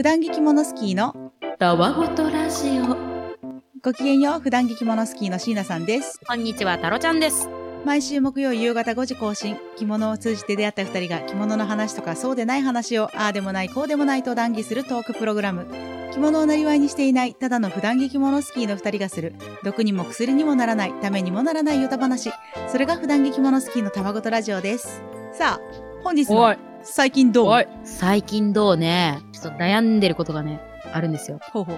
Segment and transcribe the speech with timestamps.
[0.00, 1.14] 普段着着物スキーの
[1.58, 2.96] たわごとラジオ。
[3.82, 6.18] ごきげんよう普段着着物スキーの椎名さんです。
[6.26, 7.50] こんにちは、タロちゃんです。
[7.84, 9.58] 毎週木曜夕方5時更新。
[9.76, 15.66] 着物を通じて出会った二人が着物の話とかそうでない話をああでもないこうでもないと談義するトークプログラム。
[16.14, 22.32] 着物をなりわいにしていないただの普段着着物スキーの二人がする毒にも薬にもならないためにもならないヨタ話。
[22.72, 25.02] それが普段着着物スキーのたまごとラジオです。
[25.34, 27.68] さあ、本日の最近どう？
[27.84, 30.60] 最近どうね、ちょっと悩んでることがね、
[30.92, 31.38] あるんですよ。
[31.52, 31.76] ほうほう。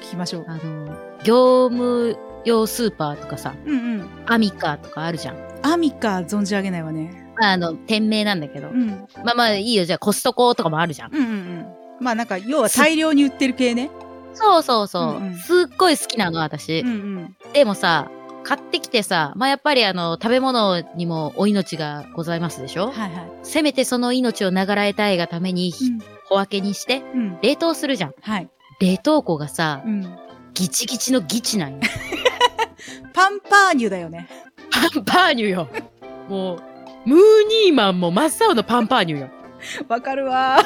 [0.00, 0.44] 聞きましょう。
[0.48, 4.08] あの、業務用スーパーとかさ、うんうん。
[4.26, 5.36] アミカとかあるじゃん。
[5.62, 7.32] アミカ存じ上げないわね。
[7.40, 8.68] あの、店名なんだけど。
[8.68, 9.06] うん。
[9.24, 11.14] まあまあいいよ、じゃあコストコとかもあるじゃん。
[11.14, 11.66] うんうんうん。
[12.00, 13.90] まあなんか、要は大量に売ってる系ね。
[14.34, 15.02] そうそうそう。
[15.16, 16.80] うんうんすっごい好きなの、私。
[16.80, 17.36] うんうん。
[17.52, 18.10] でもさ、
[18.42, 22.90] 買ってきてさ、まあやっぱりあの、食べ物にもお命がございますでしょ？
[22.90, 23.30] はいはい。
[23.42, 25.98] せめてその命を流らえたいがために、うん。
[26.28, 27.38] 小分けにして、うん。
[27.42, 28.14] 冷凍するじゃん。
[28.20, 28.48] はい。
[28.80, 30.18] 冷凍庫がさ、うん。
[30.54, 31.80] ギチギチのギチなんよ。
[33.12, 34.28] パンパーニュだよね。
[34.70, 35.68] パンパーニュよ。
[36.28, 36.62] もう、
[37.06, 37.18] ムー
[37.66, 39.30] ニーマンも真っ青のパンパーニュよ。
[39.88, 40.58] わかるわ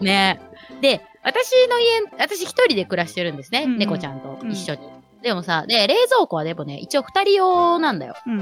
[0.00, 0.40] ね
[0.80, 3.64] で、私の家、私一人で暮らしてるんですね。
[3.64, 4.80] うんうん猫ちゃんと一緒に。
[5.22, 8.14] でもさ、で、冷蔵庫はでもね、一応二人用なんだよ。
[8.26, 8.38] うん。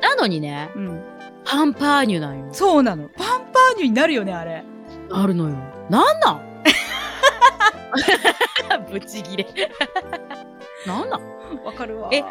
[0.00, 1.02] なのにね、うん。
[1.44, 2.48] パンパーニュなんよ。
[2.52, 3.08] そうなの。
[3.08, 4.64] パンパーニュになるよね、あれ。
[5.10, 5.56] あるのよ。
[5.90, 6.40] なんなん？
[8.90, 9.46] ブチギレ。
[10.86, 11.20] なんなん？
[11.64, 12.22] わかるわえ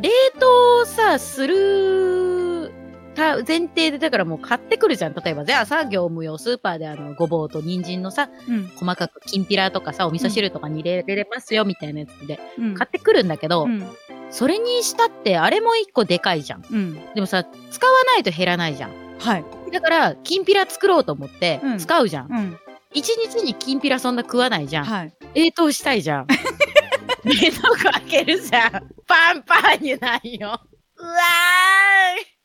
[0.00, 2.70] 冷凍さ、する、
[3.14, 5.14] た、前提で、だからもう買ってくるじゃん。
[5.14, 8.68] 例えば、じゃあさ、業務用スーパーであの、ごぼうと人参のさ、うん。
[8.76, 12.74] 細かくきんぴらとかさ、お味噌汁とかに入れれますよ、みたいなやつで、うん。
[12.74, 13.84] 買ってくるんだけど、うん。
[14.30, 16.64] それにしたって、あれも一個でかいじゃん。
[16.70, 16.94] うん。
[17.14, 18.90] でもさ、使わないと減らないじゃん。
[19.18, 19.44] はい。
[19.70, 22.32] だから、きんぴら作ろうと思ってうん、使うじゃん。
[22.32, 22.58] うん。
[22.92, 24.84] 一、日にきんぴらそんな食わないじゃん。
[24.84, 25.12] はい。
[25.34, 26.26] 冷凍したいじゃん。
[27.24, 28.70] 冷凍庫開けるじゃん。
[29.06, 30.60] パンパーニュなんよ。
[30.96, 32.38] うわー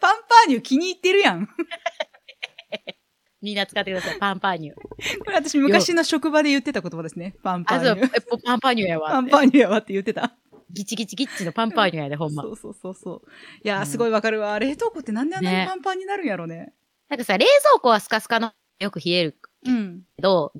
[0.00, 1.48] パンパーニュ気に入ってるやん。
[3.42, 4.18] みんな使ってください。
[4.18, 4.74] パンパーニュ。
[4.74, 7.36] これ私昔の職場で言ってた言葉ですね。
[7.42, 8.10] パンパあ、そう、ーニュ。
[8.14, 9.10] えぽパンパーニュやわ。
[9.10, 10.36] パンパーニュやわって言ってた。
[10.72, 12.50] ギチギチギッチのパンパーニュやで、ほんまそ。
[12.50, 13.28] うそうそうそう。
[13.64, 14.58] いやー、うんすごいわかるわ。
[14.58, 16.72] 冷凍庫ってなんであんなにねパンパンになるんやろね。
[17.08, 19.36] なんかさ、冷蔵庫はスカスカのよく冷える
[19.66, 20.02] うん。
[20.16, 20.52] けど、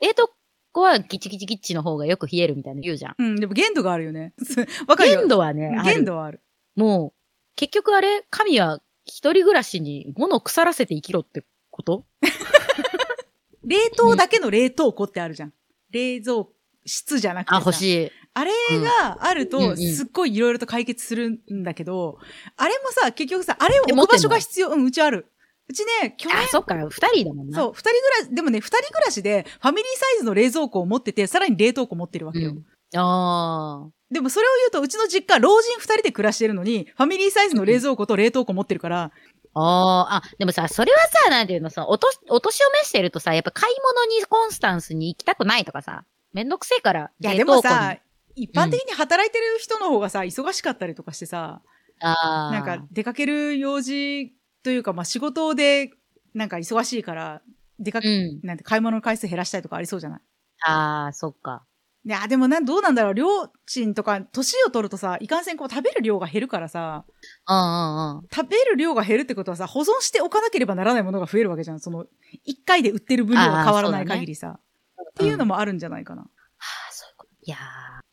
[0.00, 0.30] 冷凍
[0.72, 3.14] 庫はギチギチギッチの方がよく冷えるみたいなの言うじゃん。
[3.18, 3.36] うん。
[3.36, 4.32] でも限度があるよね。
[4.86, 5.18] わかるよ。
[5.20, 6.40] 限度はね、限度はある。
[6.76, 7.20] もう、
[7.56, 12.06] 結局あれ、神は一人暮らしに物を腐らせて生きろってこと？
[13.64, 15.52] 冷凍だけの冷凍庫ってあるじゃん。
[15.90, 16.46] 冷蔵
[16.84, 17.56] 室じゃなくてさ。
[17.56, 18.10] あ、欲しい。
[18.34, 22.18] あれがあると、んすっごいいろいろと解決するんだけど、
[22.56, 24.68] あれもさ、結局さ、あれをえ置く場所が必要。
[24.68, 25.26] うん、うちある。
[25.68, 27.58] うちね、去年あ、そっか、二人だもんな。
[27.58, 32.50] そう、二人暮らし、でもね、二人暮らしで、ファミリーサイズの冷蔵庫を持ってて、さらに冷凍庫持ってるわけよ。
[32.50, 32.64] うん。
[32.94, 39.10] あでもそれを言うと、うちの実家、老人二人で暮らしてるのに、ファミリーサイズの冷蔵庫と冷凍庫持ってるから、
[39.54, 39.60] あ。
[39.60, 40.16] ああ。
[40.16, 47.96] あ、でもさ、それはさ、なんていうのさ、おと、お年を召してるとさ、やっぱ買い物にコンスタンスに行きたくないとかさ、めんどくせえから、いや、でもさ、
[48.34, 51.62] 一般的に働いてる人の方がさ、忙しかったりとかしてさ、
[52.00, 52.52] ああ。
[52.52, 54.32] なんか出かける用事
[54.62, 55.90] というか、まあ仕事で、
[56.34, 57.42] なんか忙しいから、
[57.78, 58.46] 出かけ、うん。
[58.46, 60.20] なんて買い物の回数減らしたいとかありそうじゃない？
[60.66, 61.64] ああ、そっか。
[62.04, 63.14] いや、でもな、どうなんだろう？
[63.14, 63.26] 両
[63.66, 67.04] 親とか、年を取るとさ、いかんせんこう食べる量が減るからさ、
[67.48, 68.22] うんうんうん。
[68.32, 71.80] 食べる量が減るってことはさ、保存しておかなければならないものが増えるわけじゃん。
[71.80, 72.06] その、
[72.44, 74.58] 一回で売ってる分量が変わらない限りさ。
[74.58, 76.22] っていうのもあるんじゃないかな。
[76.22, 76.28] は
[76.58, 77.32] あ、そういうこと。
[77.44, 77.60] いやー、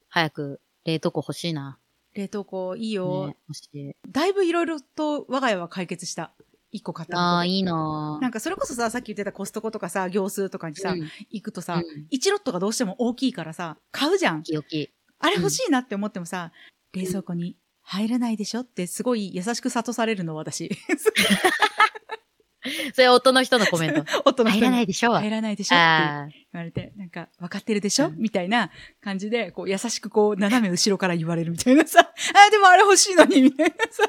[0.10, 1.80] 早く冷凍庫欲しいな。
[2.14, 3.28] 冷凍庫いいよ。
[3.28, 3.96] ね、欲しい。
[4.10, 6.34] だいぶいろいろと我が家は解決した。
[6.72, 14.44] 一個買ったああ、いいななんかそれこそさ、さっき言ってたコストコとかさ、業数とかにさ、うん行くとさ、うん1ロットがどうしても大きいからさ、買うじゃん。
[14.44, 14.92] きよき。
[15.20, 16.52] あれ欲しいなって思ってもさ、
[16.94, 20.70] 冷蔵庫に入らないでしょってすごい優しく諭されるの、私。
[22.94, 24.06] それ夫の人のコメント。
[24.26, 26.28] 夫の人に入らないでしょ入らないでしょってああ。
[26.28, 28.70] 言われて、なんか、分かってるでしょ、うんみたいな
[29.02, 32.00] 感じで、こう、優しくこう、斜め後ろから言われるみたいなさ、
[32.48, 34.04] あ、でもあれ欲しいのに、みたいなさ。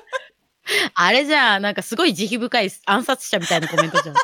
[0.94, 4.17] あれじゃん、なんかすごい慈悲深い暗殺者みたいなコメントじゃん。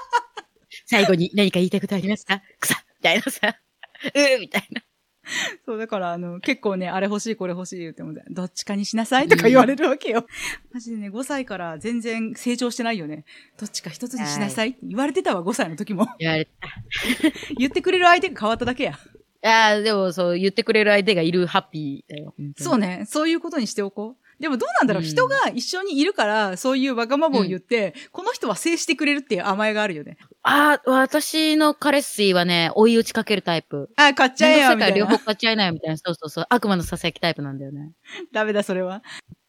[0.86, 2.42] 最後に何か言いたいことありますか？
[2.60, 3.56] 草みたいなさ。
[4.14, 4.82] うーみたいな。
[5.66, 10.26] そう、だから、あの、結構ね、あれ欲しい、これ欲しい言っても、どっちかにしなさいとか言われるわけよ。
[10.72, 13.24] マジでね、5歳から全然成長してないよね。
[13.58, 16.06] どっちか一つにしなさいって言われてたわ、5歳の時も。
[16.18, 16.50] 言われた。
[17.58, 18.98] 言ってくれる相手が変わっただけや。
[19.42, 22.34] ああ、でもそう言ってくれる相手がいるハッピーだよ。
[22.56, 23.04] そうね。
[23.06, 24.25] そういうことにしておこう。
[24.40, 30.18] でもどうなんだろう、うん人が一緒にいるから、そういうわがままを言って、この人は制してくれるっていう甘えがあるよね。
[30.42, 33.90] ああ、私の彼氏はね、追い打ちかけるタイプ。
[33.96, 34.96] あ、買っちゃえよ、みたいな。
[34.96, 35.96] 両方買っちゃいなよ、みたいな。
[35.96, 36.46] そうそうそう。
[36.50, 37.92] 悪魔のささやきタイプなんだよね。
[38.32, 39.02] ダメだ、それは。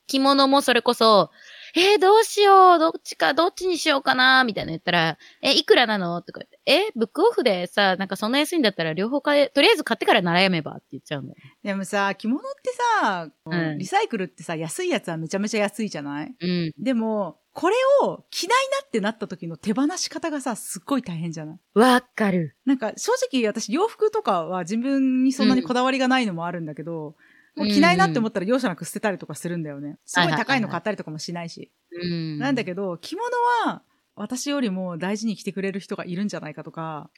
[0.08, 1.32] 着物もそれこそ、
[1.80, 11.38] えー、どうしよう、どっちか、どっちにしようかな、みたいな言ったら、え、いくらなのとか言って、え、ブックオフでさ、なんかそんな安いんだったら両方買え、とりあえず買ってから悩めばって言っちゃうんだよ。
[11.64, 12.72] でもさ、着物って
[13.02, 16.36] さ、うんリサイクルってさ、安いやつはめちゃめちゃ安いじゃない？
[16.40, 16.72] うん。
[16.80, 21.60] でも、これを着ないなってなった時の手放し方がさ、すっごい大変じゃない？
[21.76, 22.56] わかる。
[22.66, 27.16] なんか正直私洋服とかは自分にそんなにこだわりがないのもあるんだけど、
[27.58, 29.98] もう着ないなって思ったら容赦なく捨てたりとかするんだよね。
[30.06, 31.72] すごい高いの買ったりとかもしないし。
[31.92, 32.38] うん。
[32.38, 33.26] なんだけど、着物
[33.66, 33.82] は
[34.16, 37.10] 私よりも大事に着てくれる人がいるんじゃないかとか。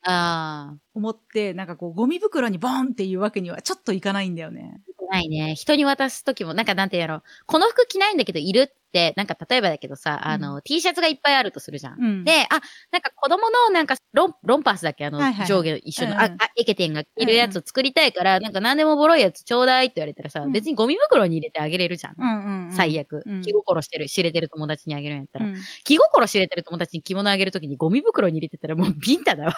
[0.93, 4.81] 思って、なんかこう、ゴミ袋にボンっていうわけにはちょっといかないんだよね。
[5.09, 5.55] ないね。
[5.55, 7.23] 人に渡すときも、なんかなんてやろう。
[7.45, 8.78] この服着ないんだけどいるって、
[9.15, 11.99] なんか例えばだけどさ、あの、T シャツがいっぱいあるとするじゃん。
[12.01, 12.23] うん。
[12.23, 15.05] で、あ、なんか子供のなんかロン、ロンパースだっけ？
[15.05, 22.15] あの、はいはいはい上下一緒の、うんうんあ、あ、エケテンが着るやつを作りたいから、なんか何でもボロいやつちょうだいって言われたらさ、うん別にゴミ袋に入れてあげれるじゃん。
[22.17, 22.71] うんうん、うん。
[22.73, 25.45] 最悪、うん気心してる、知れてる友達にあげるんやったら。
[25.45, 29.51] うん気心知れてる友達に着物あげるときにゴミ袋に入れてたらもうビンタだよ。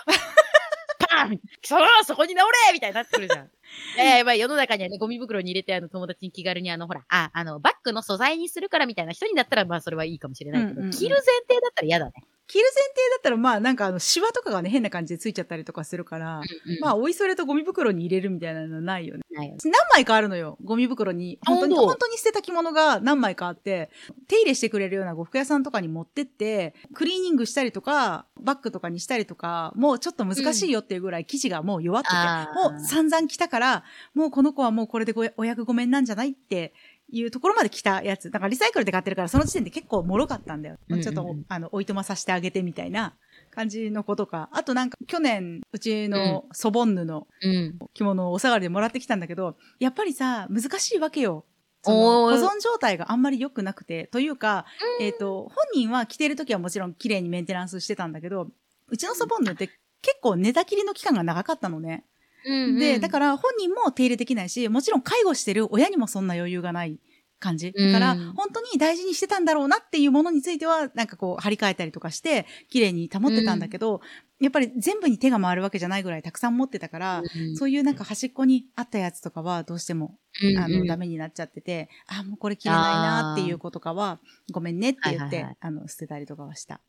[1.28, 3.50] パーンそのそこに直れみたいになってくるじゃん。
[3.98, 12.14] ええまあ世の中にはね、ゴミ袋に入れてあの友達に気軽にあの、ほら、あ、あの、バッグの素材にするからみたいな人にだったらまあそれはいいかもしれないけど、うんうんうん着る前提だったら嫌だね。
[12.52, 16.42] 着る前提だったら、まあなんかあの、シワとかがね、変な感じでついちゃったりとかするから、
[16.82, 19.24] まあ、あ、おいそれとゴミ袋に入れるみたいなのはないよね。
[19.32, 21.40] 何枚かあるのよ、ゴミ袋に。
[21.48, 23.90] 本当に、本当に捨てた着物が何枚かあって、
[24.28, 33.84] 手入れしてくれるような呉服屋さんとかに持ってって、クリーニングしたりとか、バッグとかにしたりとか、もうちょっと難しいよっていうぐらい生地がもう弱ってて、あーもう散々着たから、
[34.14, 36.74] もうこの子はもうこれでごお役ごめんなんじゃないって
[37.12, 38.32] いうところまで着たやつ。
[38.32, 40.78] だからリサイクルで買ってるから、その時点で結構脆かったんだよ。
[40.88, 43.16] うんうんうんちょっと、あの、おいとまさせてあげてみたいな
[43.52, 44.50] 感じの子とか。
[44.52, 47.80] あとなんか、去年、うちのソボンヌのうん。
[47.94, 51.46] 着物をお下がりでもらってきたんだけど、やっぱりさ、難しいわけよ。
[51.84, 54.66] 保存状態があんまり良くなくて、というか、
[55.00, 58.48] えっ、と、本人は着てる時はもちろん綺麗にメンテナンスしてたんだけど、
[58.88, 59.68] うちのソボンヌって
[60.02, 62.06] 結構寝たきりの期間が長かったのね。
[62.46, 67.00] うんで、だから本人も手入れできないし、もちろん介護してる親にもそんな余裕がない
[67.42, 67.74] 感じ。
[67.74, 74.02] だから、うん本当に大事にしてたんだろうなっていうものについては、なんかこう、張り替えたりとかして、綺麗に保ってたんだけど、
[74.40, 84.20] やっぱり全部に手が回るわけじゃないぐらいたくさん持ってたから、うんそういうなんか端っこにあったやつとかはどうしても、うんあの、うんダメになっちゃってて、あ、もうこれ着れないなっていう子とかは、
[84.52, 86.82] ごめんねって言って、はいはいはいあの、捨てたりとかはした。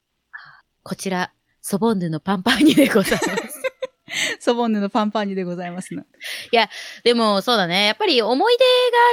[0.83, 3.52] こちら、ソボンヌのパンパンにでございます。
[4.41, 6.05] ソボンヌのパンパンにでございますの。
[7.05, 7.87] でも、そうだね。
[7.87, 8.57] やっぱり思い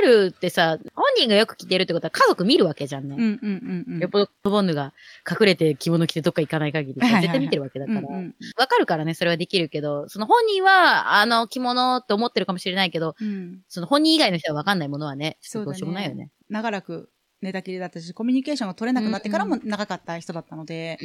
[0.01, 3.15] 出があるってさ、本人がよく着てるってことは家族見るわけじゃんね。
[3.17, 3.47] うんうんう
[3.91, 3.99] んうん。
[3.99, 4.93] よっぽどソボンヌが
[5.29, 8.01] 隠れて着物着てどっか行かない限り絶対見てるわけだから。
[8.01, 8.35] わ、うんうん
[8.69, 13.61] かるからね、それはできるけど、その本人は、あの着物って思ってるかもしれないけど、うん。
[13.67, 16.31] その本人以外の人はわかんないものはね、ちょっとどうしようもないよね。
[16.49, 17.09] 長らく
[17.41, 20.97] 寝たきりだったし、コミュニケーションが取れなくなってからも長かった人だったので、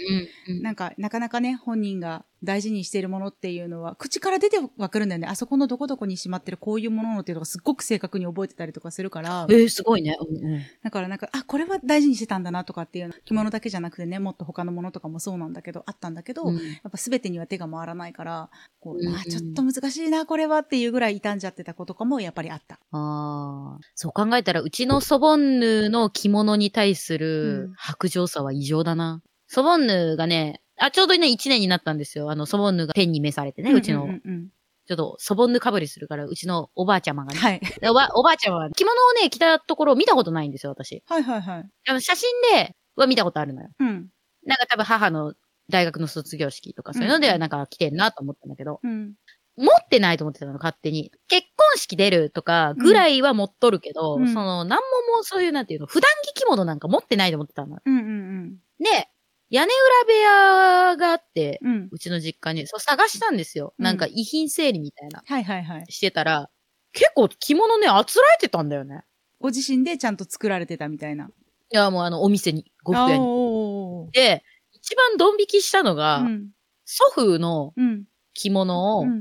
[0.49, 0.57] うん。
[0.57, 5.27] うんなんか、なかなかね、本人が大事にしているものっていうのは、口から出てわかるんだよね。
[5.27, 10.17] あそこのどこどこにしまってるこういうもののっていうのがすっごく正確に覚えてたりとかするからえ、ー、すごいね。
[10.21, 22.79] うんうんだからなんか、あ、これは大事にしてたんだなとかっていうの、着物だけじゃなくてね、もっと他のものとかもそうなんだけど、あったんだけど、うんやっぱ全てには手が回らないから、こう、うんあ、ちょっと難しいな、これはっていうぐらい傷んじゃってた子とかもやっぱりあった。
[22.93, 23.79] ああ。
[23.95, 29.23] そう考えたら、うちのソボンヌの着物に対すうるん白状さは異常だな。
[29.47, 32.31] ソボンヌがね、あ、ちょうどね、1年になったんですよ。
[32.31, 34.49] あの、ソボンヌが天に召されてね、うちの、んんうん
[34.87, 37.39] ちょっと、ソボンヌかぶりするから、うちのおばあちゃまがね。
[37.39, 37.61] はい。
[37.81, 41.03] でおば、おばあちゃまは、着物をね、着たところを見たことないんですよ、私。
[41.07, 41.71] はいはいはい。
[41.89, 43.71] あの、写真では見たことあるのよ。
[43.81, 44.11] うん。
[44.45, 45.33] なんか多分母の
[45.71, 49.15] 大学の卒業式とか、そういうのではなんか着てるなと思ったんだけど、うん。
[49.57, 51.13] 持ってないと思ってたの、勝手に。
[51.29, 57.79] 結婚式出るとか、ぐらいは持っとるけど、うんその、なんももうそういう、なんていうの、普段着着物なんか持ってないと思ってたの。
[57.83, 59.09] うんうんで、
[59.55, 60.13] 屋根裏部
[60.93, 61.89] 屋があって、うん。
[61.93, 63.73] うちの実家に、そう探したんですよ。
[63.79, 65.85] うんなんか遺品整理みたいな、はいはいはい。
[65.89, 66.51] してたら、
[66.93, 69.03] 結構着物ね、あつらえてたんだよね。
[69.41, 71.27] ご自身でちゃんと作られてたみたいな。
[71.27, 74.13] いや、もうあの、お店に、呉服屋に。
[74.13, 74.43] で、
[74.73, 76.51] 一番ドン引きしたのが、うん。
[76.85, 78.05] 祖父のうん。
[78.35, 79.19] 着物を3、4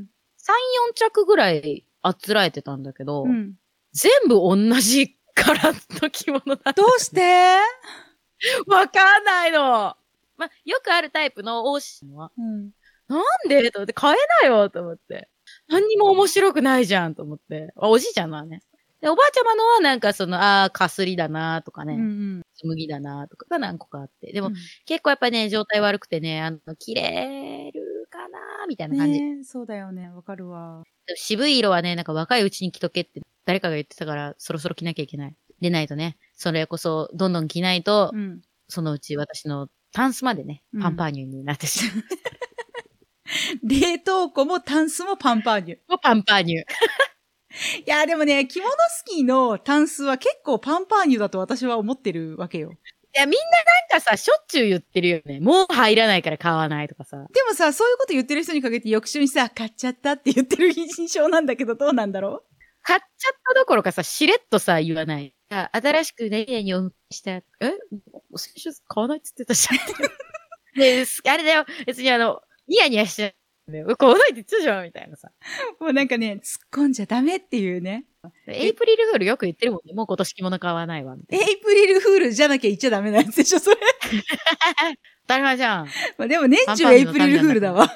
[0.90, 0.94] うん。
[0.96, 3.54] 着ぐらいあつらえてたんだけど、うん。
[3.94, 6.74] 全部同じカラット着物だ。
[6.74, 7.22] どうして？
[8.68, 9.96] わかんないの。
[10.38, 12.72] まあ、よくあるタイプの王子は、うん。
[13.08, 15.30] なんでと思って、買えなよと思って。
[15.68, 17.74] 何にも面白くないじゃんと思って。
[17.76, 18.62] あおじいちゃんのはね。
[19.02, 24.32] で、おばあちゃまのはなんかその、ああ、かすりだなとかね、うん麦だなとかが何個かあって。
[24.32, 24.54] でも、うん
[24.86, 29.22] 結構やっぱね、状態悪くてね、あの、切れるーみたいな感じ。
[29.22, 30.10] ねそうだよね。
[30.10, 30.84] わかるわ。
[31.16, 35.36] 渋い色はね、なんか若いうちに着とけって誰かが言ってたから、そろそろ着なきゃいけない。
[35.62, 38.42] でないとね、それこそどんどん着ないと、うん。
[38.68, 42.04] そのうち私のタンスまでねうん、パンパーニュになってしまう。
[43.64, 45.78] 冷凍庫もタンスもパンパーニュ。
[45.88, 46.58] もうパンパーニュ。
[47.86, 52.72] いや、でもね、着物スキーのタンスは結構パンパーニュだと私は思ってるわけよ。
[53.16, 53.40] いや、みんな
[53.96, 55.40] なんかさ、しょっちゅう言ってるよね。
[55.40, 57.18] もう入らないから買わないとかさ。
[57.32, 62.44] でもさ、そういうこと言ってる人にかけて翌週にさ、買っちゃったって言ってる印象なんだけど、どうなんだろ
[62.82, 65.36] 買っちゃったどころかさ、しれっとさ、言わない。
[65.54, 67.32] あ新しくね、におした。
[67.32, 67.44] え？
[68.36, 70.80] 先週買わないって言ってたじゃん。
[70.80, 71.66] で、すあれだよ。
[71.86, 73.32] 別にあの、ニヤニヤしちゃ
[73.68, 73.96] うんだよ。
[73.96, 75.32] 買わないって言ってたじゃんみたいなさ。
[75.80, 78.06] うもうなんかね、突っ込んじゃダメっていうね。
[78.48, 79.94] エイプリルフールよく言ってるもんね。
[79.94, 81.16] もう今年着物買わないわ。
[81.16, 83.78] みたいなエイプリルフールじゃなきゃ言っちゃダメなやつでしょ、それ。
[85.24, 85.86] 当たり前じゃん。
[85.86, 87.84] あまあでも年中エイプリルフールだわ。
[87.84, 87.88] あ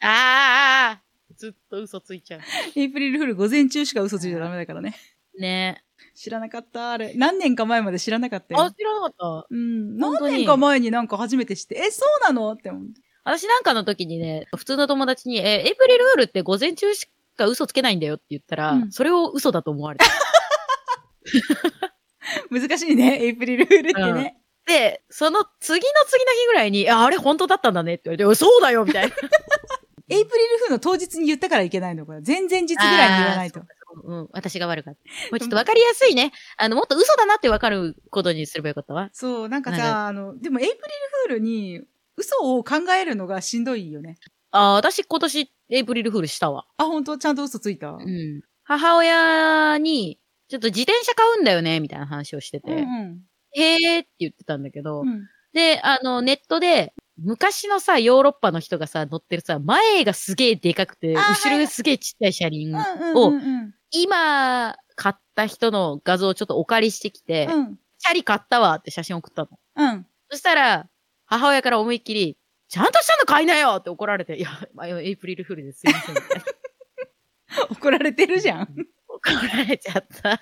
[0.00, 1.02] あああ
[1.36, 2.40] ずっと嘘ついちゃう。
[2.74, 4.96] エイプリルフール午前中しか嘘ついちゃダメだからね。
[5.38, 7.14] ね知らなかった、あれ。
[7.14, 8.70] 何年か前まで知らなかったあ、よ。
[8.70, 9.46] 知らなかった。
[9.50, 9.96] うん。
[9.96, 13.00] 何年か前になんか初めて知って、え、そうなのって思って。
[13.24, 20.06] 私なんかの時にね、普通の友達に、え、エイプリルフールって午前中しか嘘つけないんだよって言ったら、うんそれを嘘だと思われた。
[22.50, 24.38] 難しいね、エイプリルフールってね。
[24.66, 29.14] で、その次の次の日ぐらいに、ああれ本当だったんだねって言われて、おそうだよみたいな。
[30.08, 32.20] エイプリルフールの当日に言ったからいけないのこれ。
[32.26, 33.60] 前々日ぐらいに言わないと
[34.04, 35.00] うん、私が悪かった。
[35.30, 36.32] もうちょっとわかりやすいね。
[36.56, 39.10] あの、もっと嘘だなってわかることにすればよかったわ。
[39.12, 40.80] そう、なんかさ、あの、でもエイプリル
[41.26, 41.82] フールに
[42.16, 44.18] 嘘を考えるのがしんどいよね。
[44.50, 46.66] ああ、私今年エイプリルフールしたわ。
[46.76, 47.16] あ、本当？
[47.18, 47.92] ちゃんと嘘ついた？
[47.92, 48.42] うん。
[48.64, 50.18] 母親に、
[50.48, 52.72] ちょっと自転車買うんだよね、みたいな話をしてて。
[52.72, 53.20] うん
[53.54, 55.08] へーって言ってたんだけど、うん。
[55.08, 55.28] うん。
[55.52, 67.60] で、あの、ネットで、昔のさ、ヨーロッパの人がさ、乗ってるさ、前がすげえでかくて、後ろがすげえちっちゃい車輪、うんうんうん今、買った人の画像をちょっとお借りしてきて、うん。
[67.60, 67.78] うん。
[67.98, 69.48] チャリ買ったわって写真送ったの。
[69.76, 70.06] うん。
[70.30, 70.88] そしたら、
[71.26, 72.36] 母親から思いっきり、
[72.68, 76.16] ちゃんとしたの買いなよって怒られて、いや、まあエイプリルフールですいません。
[77.70, 78.74] 怒られてるじゃん。
[79.08, 80.32] 怒られちゃった。
[80.32, 80.40] いや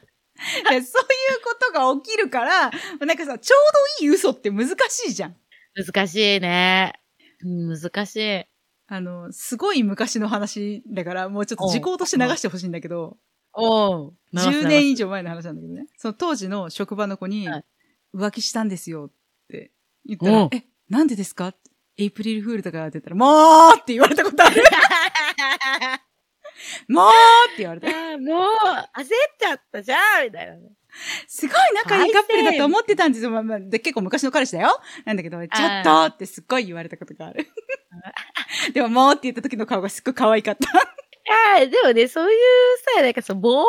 [0.70, 0.84] そういう
[1.44, 3.60] ことが起きるから、なんかさ、ちょう
[4.00, 5.36] どいい嘘って難しいじゃん。
[5.74, 6.94] 難しいね。
[7.44, 8.44] うん難しい。
[8.86, 13.18] あの、すごい昔の話だから、もうちょっと時効として流してほしいんだけど、
[13.52, 14.14] おう。
[14.34, 15.86] 10年以上前の話なんだけどね。
[15.96, 17.64] その当時の職場の子にはい、
[18.14, 19.10] 浮気したんですよっ
[19.48, 19.72] て
[20.04, 21.54] 言ったうん、らえ、なんでですか
[21.96, 24.62] エイプリルフールだからって言ったら、もうって言われたことある。
[26.88, 27.10] もう
[27.52, 27.88] って言われた。
[28.18, 28.48] もう、
[28.98, 30.72] 焦っちゃったじゃんみたいなね。
[31.26, 33.30] すごい仲いいカップルだと思ってたんですよ。
[33.30, 34.80] まあまあ、で結構昔の彼氏だよ。
[35.04, 37.48] なんだけど、ちょっとってすっごい言われたことがある。
[38.74, 40.68] でも、もうって言った時の顔がすっごい可愛かった。
[41.30, 42.38] ああ、でもね、そういう
[42.96, 43.64] さ、なんかさ、もう、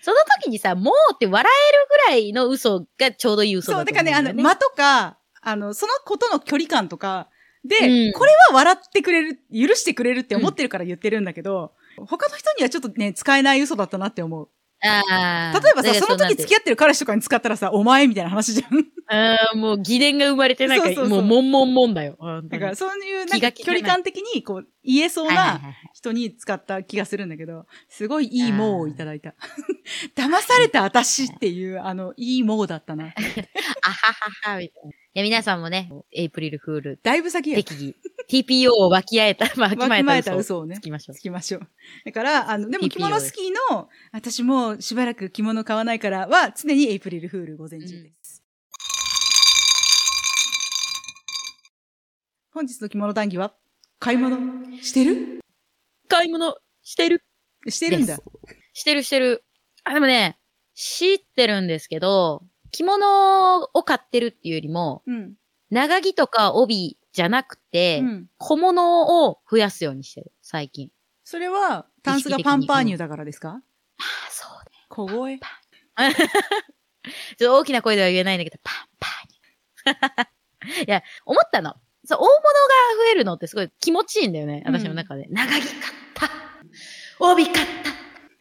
[0.00, 4.42] その時にさ、もうって笑えるぐらいの嘘がちょうどいい嘘そう、だとだからね、あの。
[4.42, 7.28] 間とか、あの、そのことの距離感とか、
[7.64, 11.72] で、うんこれは笑ってくれる、許してくれるって思ってるから言ってるんだけど、
[12.06, 14.48] 他の人にはちょっとね、使えない嘘だったなって思う。
[14.84, 15.60] ああ。
[15.60, 18.84] 例えばさ、その時付き合合ってる彼氏とかに使ったらさ、お前みたいな話じゃん。
[19.08, 22.16] ああ、もう疑念が生まれてなんか、そうそうそうもう、もんもんもんだよ。
[22.44, 25.60] だから、そういう、なんか距離感的に、こう、言えそうない
[25.94, 29.34] 人に使った気がするんだけど、すごいいいモーをいただいた。
[30.16, 33.06] 騙された私っていう、あの、いいモーだったな。
[33.82, 34.12] あは
[34.44, 34.90] はは、みたいな。
[34.90, 37.56] いや、皆さんもね、エイプリルフール、だいぶ先や。
[37.56, 37.94] 適宜、
[38.28, 40.80] TPO を湧き合えた、 わきまえた嘘嘘をねつ。
[40.80, 41.20] きましょうつ。
[41.20, 41.68] きましょう。
[42.04, 48.42] だから、あの、でも着物好きの、私もしばらく着物買わないからは、常にエイプリルフール午前中です。
[52.52, 53.54] 本日の着物談義は、
[54.02, 54.36] 買い物？
[54.82, 55.38] してる？
[56.08, 56.56] 買い物？
[56.82, 57.24] してる
[57.68, 58.22] してるんだで。
[58.72, 59.44] してるしてる。
[59.84, 60.40] あ、でもね、
[60.74, 62.42] 知ってるんですけど、
[62.72, 65.34] 着物を買ってるっていうよりも、うん。
[65.70, 68.26] 長着とか帯じゃなくて、うん。
[68.38, 70.90] 小物を増やすようにしてる、最近。
[71.22, 73.50] それは、タンスがパンパーニュだからですか？
[73.50, 74.72] ああ、そうね。
[74.88, 75.38] 小声？
[75.38, 75.46] ちょ
[76.08, 80.86] っと大きな声では言えないんだけど、パンパーニュ。
[80.88, 81.76] いや、思ったの。
[82.04, 82.38] そう、大物が
[83.04, 84.62] 増えるのってすごい気持ちいいんだよね。
[84.66, 85.26] うん私の中で。
[85.30, 85.64] 長着買っ
[86.14, 86.30] た。
[87.20, 87.90] 帯買った。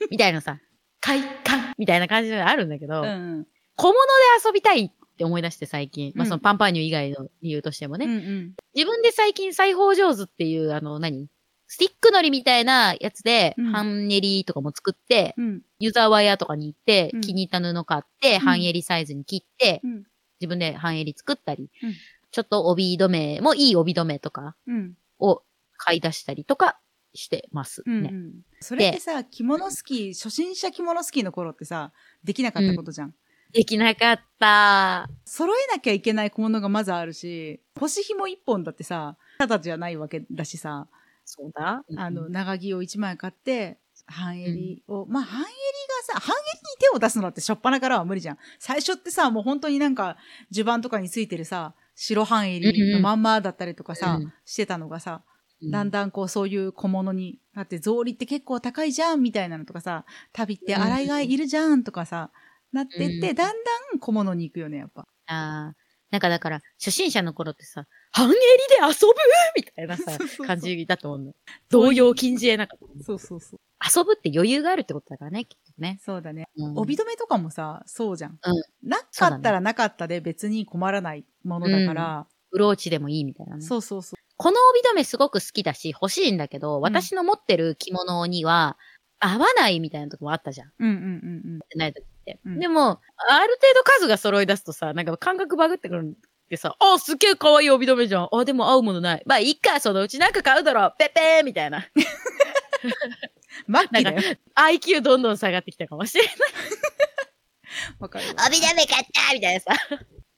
[0.09, 0.59] みたいなさ、
[0.99, 3.45] 快感みたいな感じがあるんだけど、うん。
[3.75, 3.99] 小物で
[4.45, 6.11] 遊びたいって思い出して最近。
[6.15, 8.05] まあうんそのパンパーニュ以外の理由としてもね。
[8.05, 8.53] うんうん。
[8.73, 11.27] 自分で最近裁縫上手っていう、あの何、
[11.67, 15.61] スティックのりみたいなやつで、うん半襟とかも作って、うん。
[15.79, 20.03] ユーザーワイヤーとかに行って、うん気に入った布買って、ん半襟サイズに切って、うん。
[20.39, 21.93] 自分で半襟作ったり、うん
[22.31, 24.93] ちょっと帯留めもいい帯留めとかうん。
[25.19, 25.43] を
[25.77, 26.79] 買い出したりとか
[27.13, 27.93] してますね。
[27.93, 28.33] うんうん。
[28.59, 31.91] それってさ、着物好き、初心者着物好きの頃ってさ、
[32.23, 33.13] できなかったことじゃん。
[33.53, 35.09] できなかった。
[35.25, 40.87] 揃えなきゃいけない小物がまずあるし、腰紐一本だってさ、ただじゃないわけだしさ、
[41.25, 41.83] そうだ。
[41.97, 45.51] あの、長着を一枚買って、半襟を、まあ、半襟が
[46.13, 48.37] さ、半襟に手を出すのってしょっぱなからは無理じゃん。
[48.59, 50.17] 最初ってさ、もう本当になんか、
[50.51, 54.33] 襦袢とかについてるさ、白半襟のまんまだったりとかさ、うん。
[54.45, 55.23] してたのがさ、
[55.61, 55.71] うん。
[55.71, 62.31] だんだんこうそういう小物に、だって草履って結構高いじゃんみたいなのとかさ、旅って洗い替えいるじゃんとかさ、
[62.71, 63.35] なってって、うん。
[63.35, 65.07] だんだん小物に行くよね、やっぱ。
[65.27, 65.75] ああ。
[66.09, 68.39] なんかだから、初心者の頃ってさ、半襟で
[68.81, 69.13] 遊ぶ？
[69.55, 71.33] みたいなさ 感じだと思うの。
[71.69, 73.03] 動揺禁じ得なかった。
[73.03, 73.59] そうそうそう。
[73.97, 75.99] 遊ぶって余裕があるってことだからね、きっとね。
[76.03, 76.49] そうだね。
[76.55, 78.31] うん帯留めとかもさ、そうじゃん。
[78.31, 83.61] うんなかったらなかったで別に困らないものだから、ブローチでもいいみたいなね。
[83.61, 88.77] そうそうそこの帯留めすごく好きだし、欲しいんだけど、私の持ってる着物には、
[89.19, 90.67] 合わないみたいなとこもあったじゃん。
[90.67, 90.73] う。
[90.79, 91.07] うんうんうんう
[91.57, 91.59] ん。
[91.75, 92.39] ない時って。
[92.43, 92.99] うんでも、
[93.29, 96.17] ある程度数が揃い出すとさ、なんか感覚バグってくる
[96.51, 98.29] んでさ、あ、すっげえ可愛い帯留めじゃん。
[98.29, 99.23] あ、でも合うものない。
[99.25, 100.95] まあ、いっか、そのうちなんか買うだろう。
[100.99, 101.87] ペペーみたいな。
[103.67, 104.37] マッキーだよ。
[104.55, 106.33] IQ どんどん下がってきたかもしれない。
[107.99, 108.25] わかる。
[108.47, 109.71] 帯留め買ったみたいなさ。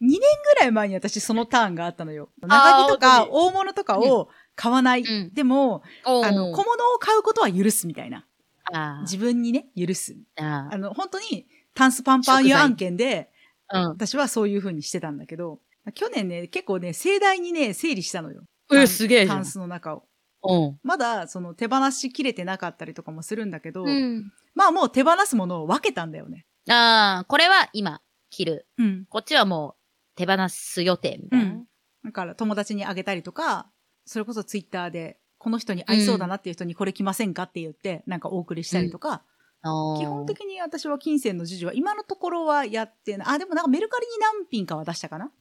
[0.04, 2.30] 2年ぐらい前に私そのターンがあったのよ。
[2.42, 5.02] 長着とか大物とかを買わない。
[5.02, 8.26] うんでも、おあの、小物を買うことは許すみたいな。
[8.72, 10.16] あ自分にね、許す。
[10.40, 13.32] ああの、本当に、タンスパンパンいう案件で、
[13.72, 13.90] うん。
[13.90, 15.60] 私はそういう風にしてたんだけど、
[15.92, 18.44] 去年ね、結構ね、盛大にね、整理したのよ。
[18.72, 19.46] え、すげえタン。
[19.46, 20.04] スの中を。
[20.44, 20.80] うん。
[20.84, 24.32] まだ、その手放しきれてなかったりとかもするんだけど、うん。
[24.56, 26.46] まあもう手放すものを分けたんだよね。
[26.70, 28.68] ああ、これは今、着る。
[28.78, 29.06] うん。
[29.10, 31.46] こっちはもう、手放す予定みたいな。
[31.46, 31.68] うん
[32.06, 33.70] だから友達にあげたりとか、
[34.06, 39.24] それこそツイッターで、この人に合いそうだなっていう人にこれ着ませんかって言って、なんかお送りしたりとか、
[39.62, 43.28] あー基本的に私は金銭の授受は今のところはやってない。
[43.36, 45.32] あ、でもなんかメルカリに何品かは出したかな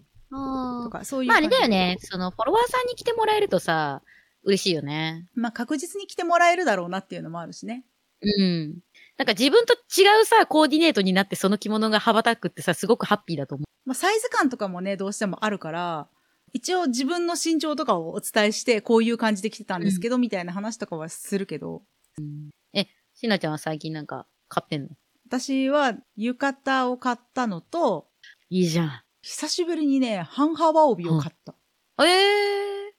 [0.84, 1.96] とか、そういうまああれだよね。
[2.00, 4.02] その、フォロワーさんに来てもらえるとさ、
[4.44, 5.28] 嬉しいよね。
[5.34, 7.84] まあ確実に着てもらえるだろうなっていうのもあるしね。
[8.20, 8.78] うん。
[9.18, 16.08] なんか自分と違うさ、コーディネートになってその着物が羽ばたくってさ、すごくハッピーだと思まあサイズ感とかもね、どうしてもあるから、
[16.52, 21.82] 一応自分の身長とかをお伝えして、こういう感じで着てたんですけど、みたいな話とかはするけど、
[22.18, 22.22] う。
[22.74, 24.88] え、しなちゃんは最近なんか買ってんの？
[25.26, 28.08] 私は浴衣を買ったのと、
[28.50, 29.02] いいじゃん。
[29.22, 31.54] 久しぶりにね、半幅帯を買った。
[32.04, 32.92] ええー。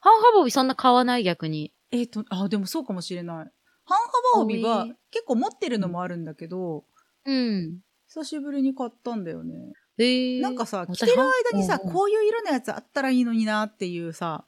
[0.00, 1.72] 半幅帯そんな買わない逆に。
[1.90, 3.50] えっ、と、あ、でもそうかもしれない。
[3.86, 3.98] 半
[4.34, 6.84] 幅帯は結構持ってるのもあるんだけど、
[7.24, 7.78] うん。
[8.08, 9.54] 久しぶりに買ったんだよね。
[9.98, 10.42] ええー。
[10.42, 14.44] なんかさ、着私てる間にさ、うんうんこういう色のやつあったらいいのになっていうさ、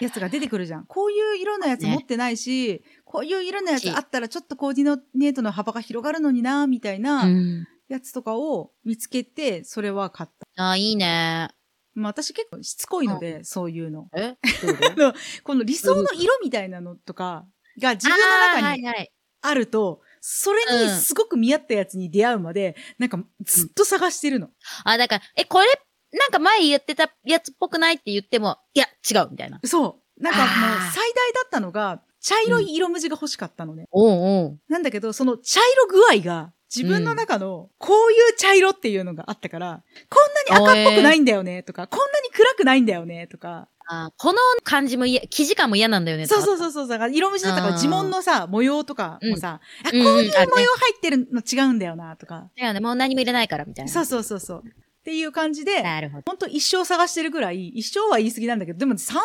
[0.00, 0.84] やつが出てくるじゃん。
[0.86, 7.66] こういう色のやつね持ってないし、こういう色のやつあったらちょっとコーディネートの幅が広がるのにな、みたいなうん。
[7.88, 10.46] やつとかを見つけて、それは買った。
[10.58, 11.48] あー、いいね。
[11.94, 14.08] まあ私結構しつこいので、そういうの。
[14.16, 14.36] え？
[14.62, 17.46] どういうこ の理想の色みたいなのとか
[17.80, 19.08] が自分の中に
[19.40, 24.50] あると、それにすごく見合ったやつに出会うまで、なんかずっと探してるの。
[24.84, 25.66] あ、だから、え、これ、
[26.12, 29.60] なんか前言ってたやつっぽくないって言っても、いや、違う、みたいな。
[29.64, 30.22] そう。
[30.22, 33.86] なんかもうあー最大だったのが、茶色い色無地が欲しかったのね。
[33.92, 34.58] おうおう。
[34.68, 46.26] なんだけど、その茶色具合が自分の中のこういう茶色っていうのがあったから、こんなに赤っぽくないんだよねとか、こんなに暗くないんだよねとか、あこの感じも嫌、生地感も嫌なんだよね。
[46.26, 46.58] そうそうう。
[46.58, 53.90] そうそう、だから色無地だったからあー呪文のさ、模様とかもさ、あ、こううんうんいう模様入ってるの違うんだよなとか、だよね、もう何も入れないから、みたいな。
[53.90, 54.62] そうそうそうそう。
[54.66, 54.72] っ
[55.04, 56.22] ていう感じで、なるほど。
[56.26, 59.22] ほんと一生探してるぐらい、一生は言い過ぎなんだけど、でも3年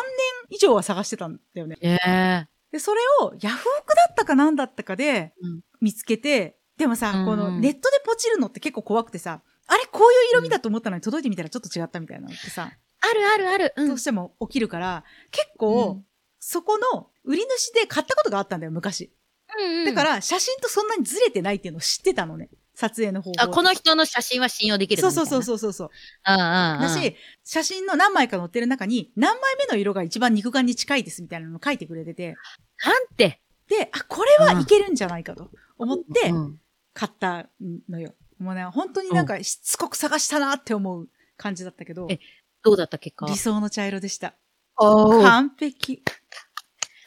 [0.48, 1.76] 以上は探してたんだよね。
[1.82, 13.74] ええで、それをヤフオクだったかなんだったかでうん見つけて、でもさ、うんうんこのネットでポチるのって結構怖くてさ、あれこういう色味だと思ったのに届いてみたらちょっと違ったみたいなのってさ、あるあるある。
[13.76, 13.88] うん。
[13.88, 16.04] どうしても起きるから、結構、うん
[16.46, 19.10] そこの売り主で買ったことがあったんだよ、昔。
[19.58, 22.50] うんうんだから、写真とそんなにずれてないっていうのを知ってたのね。
[22.74, 23.34] 撮影の方法。
[23.38, 25.42] あ、この人の写真は信用できるそうそうそうう。
[25.42, 25.90] そうそうそう。
[26.28, 26.80] うんうんうん。
[26.82, 32.34] だし、写真の何枚か載ってる中に、何枚目の色が一番肉眼に近いですみたいなのを書いてくれてて、
[32.84, 33.40] なんて。
[33.68, 36.60] で、あ、これはいけるんじゃないかと思ってうん
[36.94, 37.48] 買った
[37.88, 38.14] のよ。
[38.38, 42.18] もうね、本当になんかしつこく探したなって思う感じだったけど、え
[42.62, 44.34] どうだった結果理想の茶色でした。
[44.78, 46.02] おー完璧。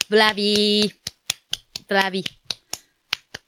[0.10, 2.26] Bravi。Bravi。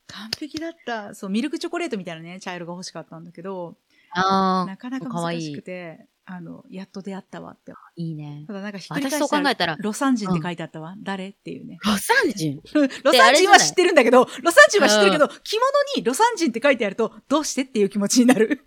[0.07, 1.13] 完璧だった。
[1.13, 3.77] そう、ミルクチョコレートみたいなね、茶色が欲しかったんだけど、
[4.11, 7.73] あなかなか難しくて、あの、やっと出会ったわって。
[7.95, 8.43] いいね。
[8.45, 10.93] ただなんかひっくり私そう返したら考えたら、魯山人って書いてあったわ。
[11.01, 11.79] 誰っていうね。
[11.83, 12.61] ロサン人
[13.03, 18.63] 魯山人は知ってるんだけど、ロサン人は知ってるけど、着物に魯山人って書いてあると、どうしてっていう気持ちになる。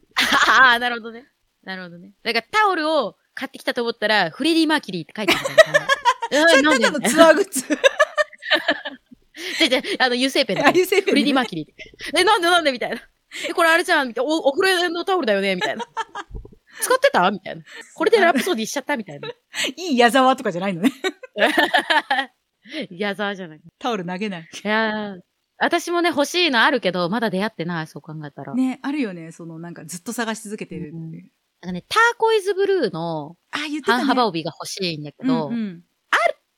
[0.49, 1.29] ああ、なるほどね。
[1.63, 2.15] なるほどね。
[2.25, 5.87] だからタオルを買ってきたと思ったら、フレディ・マーキュリーって書いてあるから。
[6.51, 7.61] それただのツアーグッズ。
[9.59, 11.95] じ ゃじゃあの、油性ペンでああいうセーフフレディ・マーキュリーって。
[12.19, 13.01] え、なんでなんでみたいな。
[13.49, 14.13] え、これあれじゃん。
[14.19, 15.87] お、お風呂のタオルだよねみたいな。
[16.83, 17.31] 使ってた？
[17.31, 17.63] みたいな。
[17.95, 18.97] これでラプソディしちゃった？
[18.97, 19.29] みたいな。
[19.77, 20.91] いい矢沢とかじゃないのね。
[22.91, 23.59] 矢沢じゃない。
[23.59, 24.49] いタオル投げない。
[24.63, 25.21] やー
[25.59, 28.53] 私もね、欲しいのあるけど、まだ出会ってない、そう考えたら。
[28.55, 29.31] ね、あるよね。
[29.31, 30.97] そのなんかずっと探し続けてるっていう。
[30.97, 31.31] うん
[31.63, 34.03] なんかね、ターコイズブルーのあ、言ってたね。
[34.03, 35.85] 半幅帯が欲しいんだけど、うんうん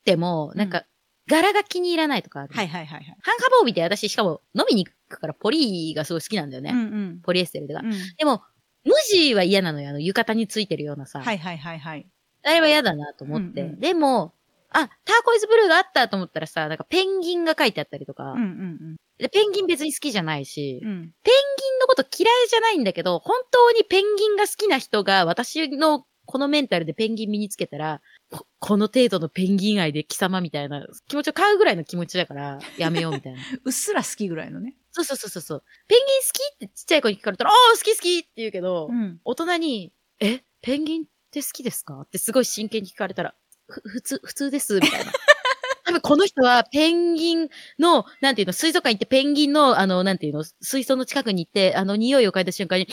[0.03, 0.85] でも、なんか、
[1.27, 2.53] 柄が気に入らないとかある。
[2.53, 3.17] はいはいはいはい。
[3.21, 6.69] 半幅帯って私、しかも飲みに行くからポリがすごい好きなんだよね。
[6.71, 6.81] うんう
[7.13, 7.79] んポリエステルが。
[7.79, 7.91] うん。
[8.17, 8.43] でも、
[8.85, 9.89] 無地は嫌なのよ。
[9.89, 11.19] あの、浴衣についてるようなさ。
[11.19, 12.07] はいはいはいはい。
[12.43, 13.61] あれは嫌だなと思って。
[13.61, 14.33] うんうんでも、
[14.69, 20.89] あ、ターコイズブルーがあったと思ったらさ、なんかペンギンが書いてあったりとか、うんうんでペンギン別に好きじゃないし、うん。
[20.89, 21.11] うん。
[21.23, 33.39] ペンギンのこと嫌いじゃないんだけど、本当にペンギンが好きな人が私のこのメンタルでペンギン身につけたら、ここの程度のペンギン愛で貴様みたいな気持ちを買うぐらいの気持ちだから、 やめようみたいな。
[33.63, 34.75] うっすら好きぐらいのね。
[34.91, 35.63] そうそうそうそう。
[35.87, 39.19] ペンギン好きってちっちゃい子に聞かれたら、ああ、好き好きって言うけど、うん。
[39.25, 42.01] 大人に、え、ペンギンって好きですか？
[42.01, 43.35] ってすごい真剣に聞かれたら、
[43.67, 45.11] ふ、普通、普通です、みたいな。
[45.85, 52.87] 多分この人はペンギンの、なんていうの、水族館行ってペンギンの、あの、なんていうの、水槽の近くに行って、あの、匂いを嗅いだ瞬間に、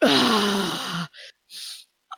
[0.00, 1.03] ああ、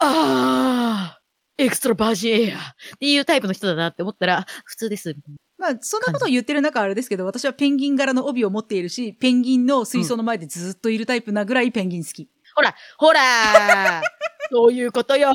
[0.01, 1.21] ああ、
[1.59, 2.61] エクストラバージンエアっ
[2.99, 5.15] ていうタイプの人だなって思ったら、普通です。
[5.59, 12.29] まあ、そんなことを言ってる中あれですけど、私はペンギン柄の帯を持っているし、ペンギンの水槽の前でずっといるタイプなぐらいペンギン好き。
[12.55, 14.03] ほら、ほら
[14.51, 15.33] そういうことよ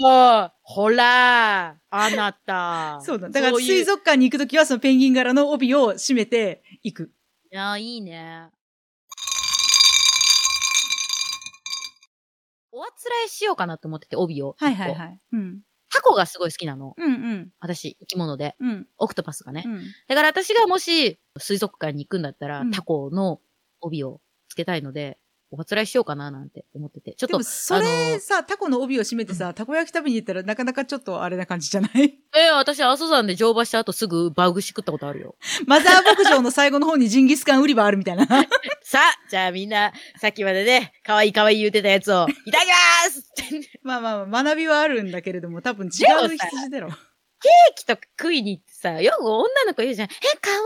[0.61, 3.29] ほらあなたそうだ。
[3.29, 7.11] だから水族館に行くときはそのペンギン柄の帯を締めて行く。
[7.51, 8.49] いや、いいね。
[12.71, 14.55] おあつらいしようかなと思ってて、帯を。
[14.61, 14.63] い。
[14.63, 15.19] はいはいはい。
[15.33, 15.59] うん。
[15.93, 16.93] タコがすごい好きなの。
[16.97, 17.49] うんうん。
[17.59, 18.55] 私、生き物で。
[18.59, 18.87] うん。
[18.97, 19.63] オクトパスがね。
[19.65, 19.83] うん。
[20.07, 23.41] だから私がもし、水族館に行くんだったら、うんタコの
[23.81, 25.19] 帯をつけたいので、
[25.53, 27.13] おあつらいしようかななんて思ってて。
[27.13, 32.17] ちょっとでも、、それさ、タコの帯を締めてさ、たこ焼き食べに行ったらなかなかちょっとあれな感じじゃない？
[32.35, 35.35] えー私、阿蘇山で乗馬した後すぐバグシ食ったことあるよ。
[35.67, 38.25] マザー牧場の最後の方にジンギスカン売り場あるみたいな。
[38.83, 43.23] さあ、じゃあみんな、さっきまでね、可愛い可愛い言うてたやつを、いただきます
[43.83, 45.89] まあまあまあ、学びはあるんだけれども、多分違
[46.25, 46.89] う羊だろ。
[47.43, 50.07] ケーキとか食いに行ってさ、よく女の子言うじゃん。
[50.07, 50.59] え、かわい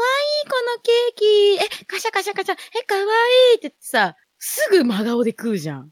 [0.45, 1.81] いこのケーキ。
[1.81, 2.55] え、カシャカシャカシャ。
[2.77, 4.15] え、かわいいって言ってさ、
[4.47, 5.91] すぐ真顔で食うじゃん。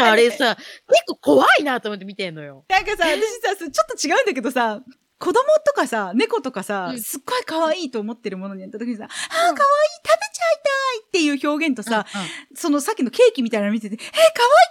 [0.00, 0.66] あ あれさ、結
[1.06, 2.64] 構怖いなと思って見てんのよ。
[2.68, 4.82] なんかさ、私さ、ちょっと違うんだけどさ、
[5.18, 14.20] 子供とかさ、猫とかさ、うんすっごい可愛いと思ってるものにやった時にさ、あー、可愛いうん食べちゃいたいっていう表現とさ、うんうんそのさっきのケーキみたいなの見てて、えー、可愛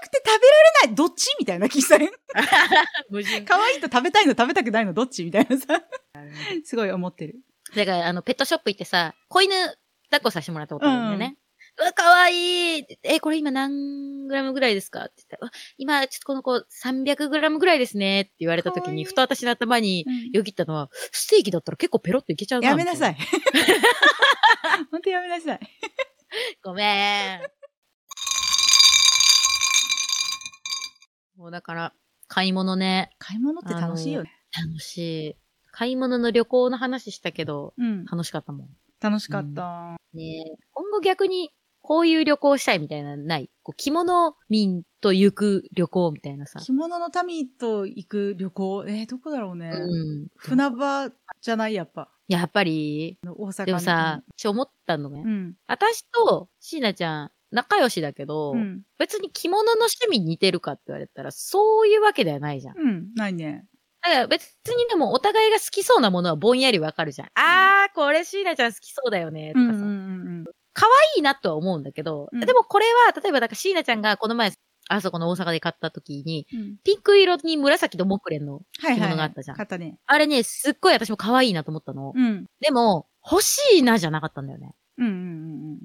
[0.01, 0.37] くて食べら
[0.83, 1.97] れないどっちみたいな気さ。
[3.47, 3.79] 可愛い？
[3.81, 5.67] と食べたいの食べたくないのどっちみたいなさ、
[6.65, 7.35] すごい思ってる。
[7.75, 9.53] だから、あの、ペットショップ行ってさ、子犬
[10.09, 11.37] 抱っこさせてもらったことあるんだよね。
[11.81, 22.69] うわ、かわいいえ、これ今何グラムぐらいですかって言ったら、あ今、ちょっとこの子300グラムぐらいですねって言われた時に、ふと私の頭にうんよぎったのは、ステーキだったら結構ペロッといけちゃうな。
[22.69, 23.13] やめなさい。
[23.13, 23.15] い。
[24.91, 25.59] 本当やめなさい。
[26.63, 27.41] ごめん。
[31.35, 31.93] もうだから、
[32.27, 34.31] 買い物ね、買い物って楽しいよね。
[34.55, 34.97] 楽し
[35.31, 35.35] い。
[35.71, 38.05] 買い物の旅行の話したけど、うん。
[38.05, 38.69] 楽しかったもん。
[39.01, 39.97] 楽しかった。
[40.13, 43.49] ねえ今後逆に、こういう旅行したいみたいなのない？
[43.63, 46.59] こう着物民と行く旅行みたいなさ。
[46.59, 49.71] 着物の民と行く旅行、えー、どこだろうね。
[49.73, 50.27] うん。
[50.35, 51.09] 船場
[51.41, 52.09] じゃない、やっぱ。
[52.27, 55.23] やっぱり、大阪のでもさ、私思ったのね。
[55.25, 55.53] うん。
[55.67, 58.83] 私と椎名ちゃん、仲良しだけど、うん。
[58.97, 62.77] 別に着物の趣味似てるかって言われたら、そういうわけではないじゃん。
[62.77, 63.13] うん。
[63.15, 63.65] ないね。
[64.03, 67.29] だから別にでもお互いが好きそうなものはぼんやりわかるじゃん。
[67.35, 69.71] あー、これ椎名ちゃん好きそうだよね、とかさ。
[69.73, 70.45] ん
[71.15, 74.51] いいなとは思うんだけど、うんでもこれは、例えば、だから椎名ちゃんがこの前、
[74.89, 76.77] あそこの大阪で買った時に、うん。
[76.83, 78.95] ピンク色に紫と木蓮の、はいはい。
[78.97, 79.97] 着物があったじゃん買ったね。
[80.05, 82.13] あれね、すっごい私も可愛いなと思ったの。
[82.15, 82.45] うん。
[82.59, 84.75] でも、欲しいなじゃなかったんだよね。
[84.97, 85.15] うんうんう
[85.75, 85.77] ん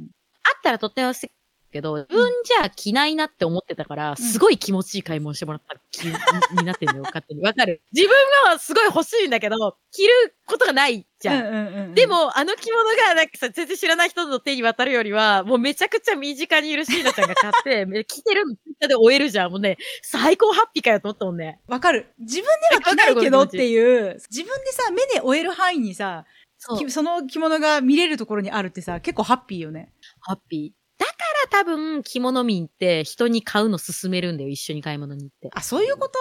[0.49, 1.33] あったらとっても素敵
[1.77, 6.13] けど、自分じゃ着ないなって思ってたから、すごい気持ちいい買い物してもらった気に
[6.61, 7.43] になってんだよ、勝手に。
[7.43, 7.83] わかる？
[7.93, 11.47] 自分がすごい欲しいんだけど、着ることがないじゃん。
[11.47, 19.51] うんうんうんうんで、も、あの着物が、なんかさ、全然知らない人の手に渡るよりは、もうめちゃくちゃ身近にいる椎名ちゃんが買って、 め着てるのツイッターで終えるじゃん。
[19.51, 21.61] もうね、最高ハッピーかよと思ったもんね。
[21.69, 22.13] わかる。
[22.19, 26.25] 自分では着ないけどっていう、自分でさ、目で追える範囲にさ、
[26.59, 29.93] その着物が見れるところにあるってさ、結構ハッピーよね。
[30.21, 30.86] ハッピー。
[30.99, 35.51] だから多分、着物民って人に買うの勧めるんだよ、一緒に買い物に行って。
[35.53, 36.19] あ、そういうこと？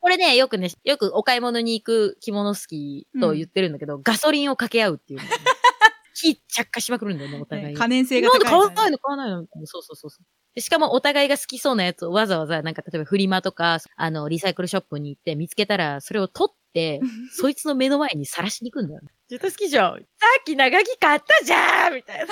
[0.00, 5.30] これね、よくね、よくお買い物に行く着物好きと言ってるんだけど、ガソリンを掛け合うっていうのね、
[6.14, 10.26] 火着火しまくるんだよね、お互い 可燃性がなんで高い買わないの買わないのそうそうそうそう。
[10.54, 17.00] でしかもお互いが好きそうなやつをわざわざ、なんか例えばフリマとか、あの、リサイクルショップに行って見つけたら、それを取って、
[17.32, 19.00] そいつの目の前にさらしに行くんだよ。
[19.28, 19.94] 絶対好きじゃん。
[19.98, 20.00] さ
[20.40, 22.26] っき長着買ったじゃんみたいな。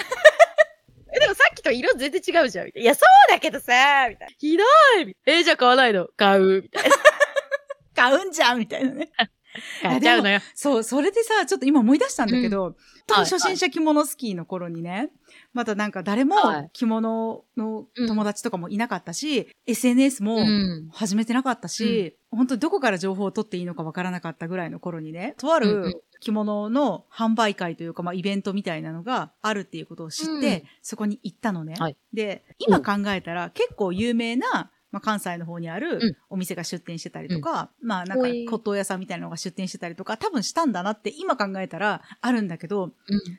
[1.17, 2.85] え、でもさっきと色全然違うじゃんみたいな。
[2.85, 4.35] いや、そうだけどさみたいな。
[4.39, 4.65] ひど
[5.09, 6.97] いえ、じゃあ買わないの買うみたいな。
[7.95, 9.11] 買うんじゃんみたいなね。
[9.83, 10.41] 買っちゃうのよ。
[10.55, 12.75] そう、それでさ、ちょっと今思い出したんだけど、本
[13.07, 15.11] 当にはい初心者着物スキーの頃にね、
[15.53, 20.89] まだなんか誰もはい着物の友達とかもいなかったし、SNS もうん。
[20.93, 31.75] 始めてなかったし、本当にどこから情報を取っていいのかわからなかったぐらいの頃にね、とあうんうんる着物の販売会というか、まあイベントみたいなのがあるっていうことを知って、うんそこに行ったのね。
[31.79, 42.93] はいで、今考えたら結構有名な、まあ、関西の方にあうんるお店が出店してたりとか、まあなんか骨董屋さんみたいなのが出店してたりとか、多分したんだなって今考えたらあるんだけど、うん。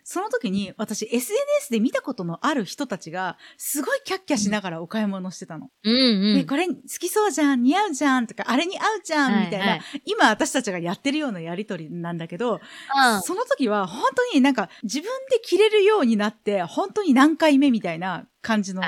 [0.04, 5.72] その時に私 SNS で見たことのある人たちがすごいキャッキャしながらお買い物してたの。
[5.84, 6.38] うんうん。
[6.38, 18.82] え、これ好きそうじゃん、似合うじゃんとか、あれに合うじゃん、みたいな、はいはい今私たちがやってるようなやりとりなんだけど、うんその時は本当になんか自分で着れるようになって、本当に何回目みたいな感じの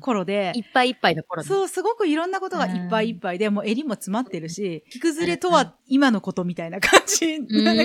[0.00, 7.38] 頃で、いっぱいいっぱいの頃ねそう、すごくいろんなことがいっぱいいっぱいで、もう襟も詰まってるし、着崩れとは今のことみたいな感じ。
[7.38, 7.82] んなんか、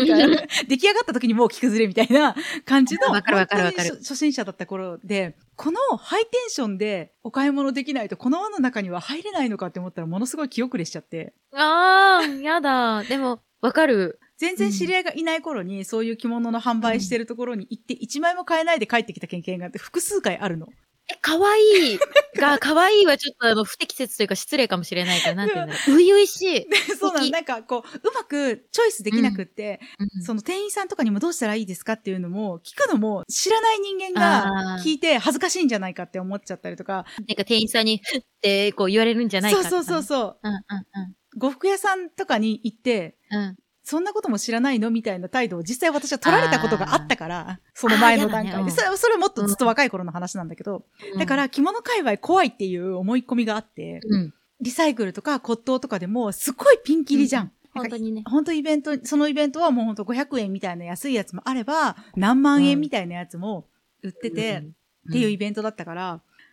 [0.67, 11.34] 出来上がった時にもう着崩れみたいな 感じの、わかるわかるわかる本当に初初心者だった頃で、このハイテンションでお買い物できないと、この輪の中には入れないのかって思ったら、ものすごい気遅れしちゃって。
[11.53, 13.03] ああ、やだ。
[13.03, 14.19] でも、わかる。
[14.38, 20.67] 全然知り合いがいない頃に、そういう着物の販売してるところに行って、一枚も買えないで帰ってきた経験があって、複数回あるの。
[21.08, 22.00] え、可愛い
[22.39, 25.82] が、可愛いはちょっとあの、不適切というか失礼かもしれないから、なんて言うんだろう。
[25.98, 26.67] 初々しい。
[26.98, 37.06] そうなの、なんかこう、うまくチョイスできなくって、うんその店員さんとかにもどうしたらいいですかっていうのも、聞くのも知らない人間が聞いて恥ずかしいんじゃないかって思っちゃったりとか。
[37.28, 40.04] なんか店員さんに、ふってこう言われるんじゃないかそうそうそうう。
[40.04, 40.39] そう。
[40.41, 43.56] うんうん呉服屋さんとかに行って、うん。
[43.86, 43.89] うん。
[43.89, 44.89] そんなことも知らないの？
[44.89, 48.71] みたいな態度を実際私は取られたことがあったから、その前の段階で。
[48.71, 50.86] それそれはもっとずっと若い頃の話なんだけど、
[51.17, 54.34] だから着物界隈怖いっていう思い込みがあって、うん。
[54.62, 57.52] リサイクルとか骨董とかでもすっごいピンキリじゃん。
[57.74, 58.24] 本当にね。
[58.26, 63.67] 本当イベント、そのイベントはもう本当500円みたいな安いやつもあれば、何万円みたいなやつも
[64.02, 64.76] 売ってて、うん
[65.08, 66.04] っていうイベントだったから、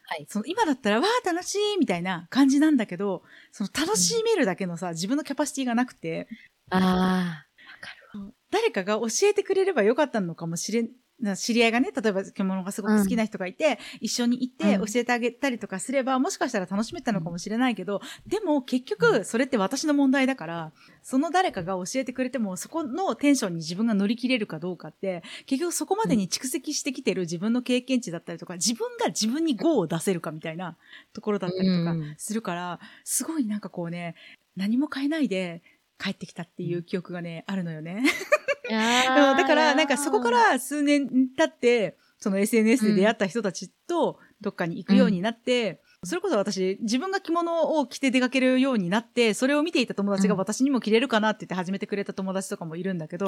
[0.04, 0.26] はい。
[0.28, 6.28] その今だったら、わー楽しいみたいな感じなんだけど、その楽しめるだけのさ、自分のキャパシティがなくて、
[6.70, 7.44] あ
[8.50, 14.92] 誰かが教えてくれればよかったのかもしれん、な知り合いがね、例えば着物がすごく好きな人がいて、一緒に行ってうん。
[14.92, 30.76] 教えてあげたりとかすれば、もしかしたら楽しめたのかもしれないけど、でも結局それって私の問題だから、その誰かが教えてくれても、そこのテンションに自分が乗り切れるかどうかって、結局そこまでに蓄積してきてる自分の経験値だったりとか、自分が自分に GO を出せるかみたいな
[31.12, 32.14] ところだったりとかうん。
[32.18, 34.16] するから、すごいなんかこうね、
[34.56, 35.62] 何も変えないで
[36.02, 38.02] 帰ってきたっていう記憶がね、あるのよね。
[38.70, 39.30] あ。
[39.32, 53.26] うんだから、なんかそこか、ら数年経って、その SNS で出会った人たちとどっかに行くようになって、それこそ私、自分が着物を着て出かけるようになって、それを見ていた友達がうん私にも着れるかなって言って始めてくれた友達とかもいるんだけど。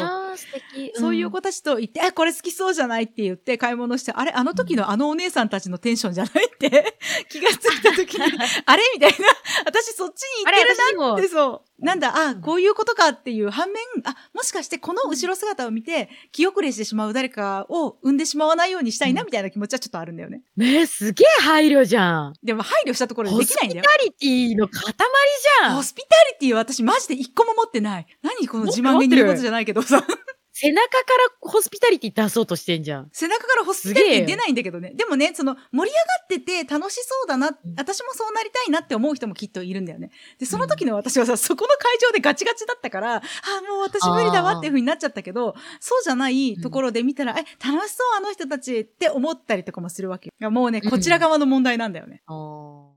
[0.95, 6.99] そういう子たちと言って、え、これ好きそうじゃないって言って買い物して、あれ、あの時のあのお姉さんたちのテンションじゃないって
[7.31, 8.23] 気がついた時に、
[8.67, 8.83] あれ？
[8.95, 9.17] みたいな、
[9.67, 11.74] 私そっちに行ってるなあれ、で、そう。
[11.85, 20.43] なんだ、あ、こういうことかっていう反面、あ、もしかしてこの後ろ姿を見て、気遅れしてしまう誰かを生んでしまわないようにしたいな、みたいな気持ちはちょっとあるんだよね。
[20.57, 22.33] ねえ、すげえ配慮じゃん。
[22.43, 23.83] でも配慮したところでできないんだよ。
[23.85, 25.77] ホスピタリティの塊じゃん。
[25.77, 26.09] ホスピタ
[26.41, 28.07] リティ私マジで一個も持ってない。
[28.23, 30.03] 何この自慢げに言うことじゃないけどさ。
[30.57, 30.97] 背中か
[31.43, 33.09] らホスピタリティ出そうとしてんじゃん。
[33.13, 34.93] 背中からホスピタリティ出ないんだけどね。
[34.95, 35.97] でもね、その盛り
[36.31, 40.13] 上がってて楽しそうだな、私もそうなりたいなって思う人もきっといるんだよね。
[40.39, 52.23] で、その時の私はさ、そこの会場でガチガチだったから、あーもう私無理だわっていう風になっちゃったけど、そうじゃないところで見たら、え、楽しそうあの人たちって思ったりとかもするわけもうね、こちら側の問題なんだよね。
[52.27, 52.95] あー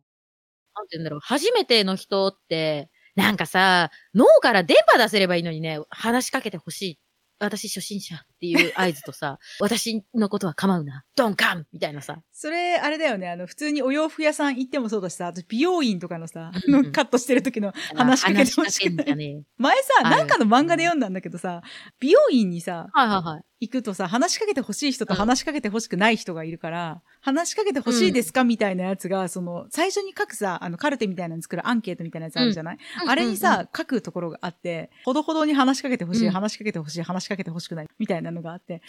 [0.76, 1.20] なんて言うんだろう。
[1.24, 7.00] 初めての人って、なんかさ、脳から電波出せればいいのにね、話しかけてほしい。
[7.40, 8.26] 私初心者。
[8.38, 11.04] っていう合図とさ、 私のことは構うな。
[11.16, 12.22] ドンカンみたいなさ。
[12.32, 13.30] それ、あれだよね。
[13.30, 18.90] あの、普通にお洋服屋さん行ってもそうだしさ、あと美容院とかのさ、うんうんカットしてる時の話しかけてほしい。
[18.90, 19.44] ねえ。
[19.58, 21.62] 前さ、なんかの漫画で読んだんだけどさ、
[22.00, 23.44] 美容院にさ、はいはいはい。
[23.60, 38.82] 行くとさ、話しかけてほしい人とうん話しかけてほしくない人がいるから、話しかけてほしいですかみたいなやつが、その、最初に書くさ、あの、カルテみたいなの作るアンケートみたいなやつあるじゃない、あれにさ、書くところがあって、ほどほどに話しかけてほしい、うん話しかけてほしい、話しかけてほしくない、みたいなのがあって、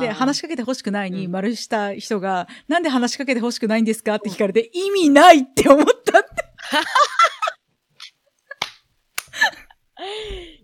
[0.00, 6.28] で、話しかけてほしくないにうん丸した人が、なんで話しかけてほしくないんですかって聞かれて、意味ないって思ったって。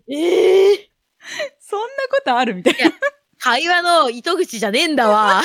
[0.09, 0.89] ええ
[1.59, 2.91] そんなことあるみたいな。
[3.39, 5.41] 会話の糸口じゃねえんだわ。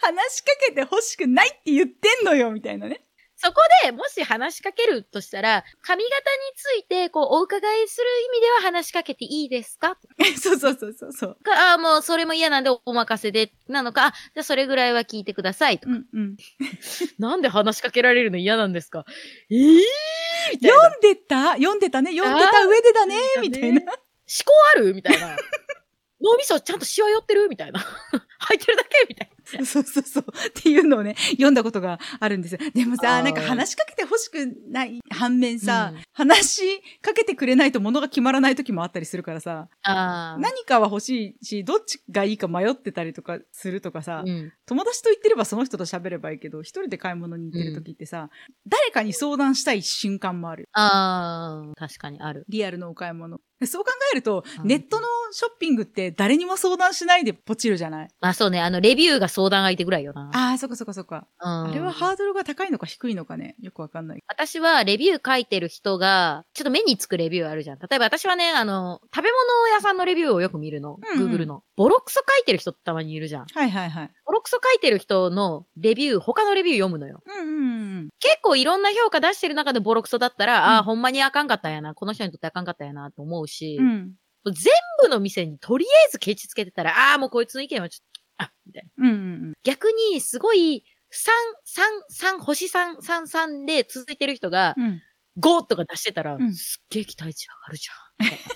[0.00, 3.02] 話しかけてほしくないって言ってんのよ、みたいなね。
[3.40, 6.22] そこでもし話しかけるとしたら、髪型に
[6.56, 9.96] ついてこうお伺いする意味では話しかけていいですか？
[10.42, 11.38] そうそうそうそうそう。
[11.44, 15.88] か、あーもうそれも嫌なんでお任せで、なのか、あ、じゃあそれぐらいは聞いてくださいと。
[15.88, 16.36] うんうん。
[17.20, 19.04] なんで話しかけられるの嫌なんですか？
[19.50, 19.78] ええー、
[20.54, 20.76] みたいな。
[20.82, 21.52] 読んでた？
[21.52, 23.82] 読んでたね読んでた上でだねみたいな。
[23.82, 23.88] 思
[24.44, 24.94] 考ある？
[24.94, 25.36] みたいな。
[26.20, 27.48] 脳みそちゃんとシワ寄ってる？
[27.48, 27.78] みたいな。
[28.40, 29.06] 入ってるだけ？
[29.08, 29.30] みたい
[29.64, 30.24] そうそうそう。
[30.48, 32.58] っていうのをね、読んだことがあるんですよ。
[32.74, 39.68] でもさ、なんか話しかけてほしくない反面さ、うん話しかけてくれないと物が決まらない時もあったりするからさ。
[39.84, 44.52] 何かは欲しいし、どっちがいいか迷ってたりとかするとかさ、うん。
[44.66, 48.30] 友達と言ってればその人と喋ればいいけど、一人で買い物に行ってる時ってさ、
[48.66, 50.68] 誰かに相談したい瞬間もある。
[50.72, 52.44] ああ、確かにある。
[52.48, 53.40] リアルのお買い物。
[53.60, 58.08] でそう考えると、うんネットのショッピングって誰にも相談しないでポチるじゃない？
[58.20, 60.30] まあそうね、あの、レビューが相談相手ぐらいよな。
[60.32, 61.26] ああ、そっかそっかそっか。
[61.40, 64.22] うんあれはハードルが高いのか低いのかね、よくわかんない。
[64.26, 67.78] 私はレビュー書いてる人が、ちょっと目につくレビューあるじゃん。
[67.78, 70.96] 例えば私はね、あの、食べ物屋さんのレビューをよく見るの。
[71.14, 71.62] うんうん Google の。
[71.76, 73.46] ボロクソ書いてる人たまにいるじゃん。
[73.52, 74.10] はいはいはい。
[74.24, 77.20] ボロクソ書いてる人のレビュー、他のレビュー読むのよ。
[77.26, 78.08] うんうんうん。
[78.20, 81.94] 結構いろんな評価出してる中でボロクソだったら、あうんあ、ほんまにあかんかったんやな。
[81.94, 84.14] この人にとってあかんかったんやなと思うし、うん。
[84.52, 88.06] 全部の店にとりあえずケチつけてたら、ああ、もうこいつの意見はちょっ
[88.38, 89.08] と、あ、みたいな。
[89.08, 89.14] うんう
[89.50, 94.84] ん逆に、すごい、3、3、3、星3、3、3で続いてる人が、うん。
[94.84, 95.02] うん。
[95.40, 98.38] 5とか出してたら、うんすっげえ期待値上がるじゃん。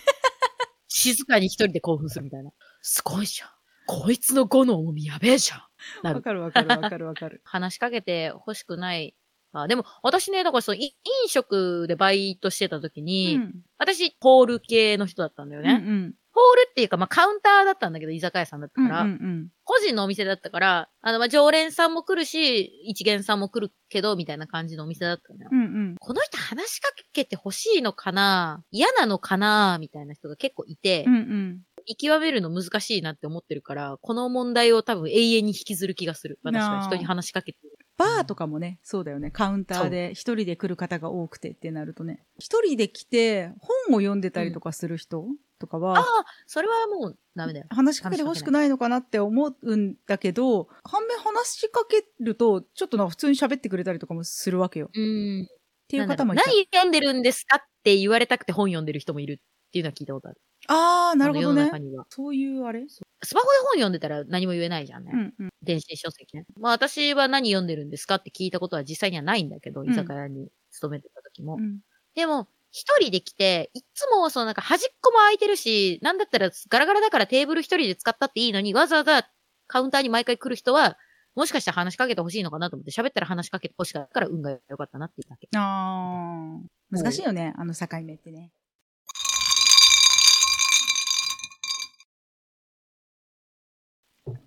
[0.88, 2.50] 静かに一人で興奮するみたいな。
[2.82, 3.48] すごいじゃん。
[3.86, 5.60] こいつの5の重みやべえじゃん。
[6.02, 6.22] なわる。
[6.22, 7.40] かるわかるわかるわかる。
[7.44, 9.14] 話しかけて欲しくない。
[9.52, 13.62] あでも、私ね、だからその、い飲食でバイトしてた時うに、ん。
[13.78, 15.82] 私、ホール系の人だったんだよね。
[15.82, 16.14] うんうん。
[16.34, 25.50] ホールっていうか、まあ、カウンターだったんだけど、居酒屋さんだったうんから、うん個人のお店だったから、あの、まあ、常連さんも来るし、一元さんも来るけど、みたいな感じのお店だったのよ。
[25.52, 25.58] うん。
[25.58, 28.64] うんこの人話しかけて欲しいのかな？
[28.70, 29.76] 嫌なのかな？
[29.78, 31.12] みたいな人が結構いて、うん。
[31.14, 31.60] うんうん。
[31.86, 36.38] 見極めるの難しいなって思ってるから、この問題を多分永遠に引きずる気がする。
[36.44, 37.71] 私は人に話しかけてる。
[38.02, 39.30] バーとかもね、そうだよね。
[39.30, 42.24] カウンターで一人で来る方が多くてってなるとね。
[42.38, 45.26] 一人で来て本を読んでたりとかする人
[45.58, 46.04] とかあは、あ、
[46.46, 47.66] それはもうダメだよ。
[47.70, 54.86] 話しかけて欲しくないのかなって思うんだけど、反面話しかけると、ちょっとなんか普通に喋ってくれたりとかもするわけよ。
[54.86, 55.48] っうん。
[55.88, 56.44] ていう方もいた。
[56.46, 60.40] 何読んでるんですかって言われたくて本読んでる人もいるっていうのは聞いたことある。
[60.68, 61.78] あー、なるほどね世の中。
[61.78, 62.06] には。
[62.08, 62.84] そういうあれ？
[62.88, 65.12] スマホで本読んでたら何も言えないじゃんね。
[65.14, 65.48] うんうん。
[65.62, 66.44] 電子書籍ね。
[66.58, 71.56] まあ私は何読んでるんですかって聞いたことは実際にはないんだけど、ん居酒屋に勤めてた時も。
[71.56, 71.80] うん
[72.14, 79.26] でも、一人で来て、いつもそのなんか端っこも空いてるし、なんだったらガラガラだからテーブル一人で使ったっていいのに、わざわざ
[79.66, 80.98] カウンターに毎回来る人は、
[81.34, 85.48] もしかしたら話しかけてほしいのかなと思って、喋ったら話しかけてほしかったから運が良かったなっていうだけ。
[85.56, 86.96] あー。
[86.98, 88.50] 難しいよね、あの境目ってね。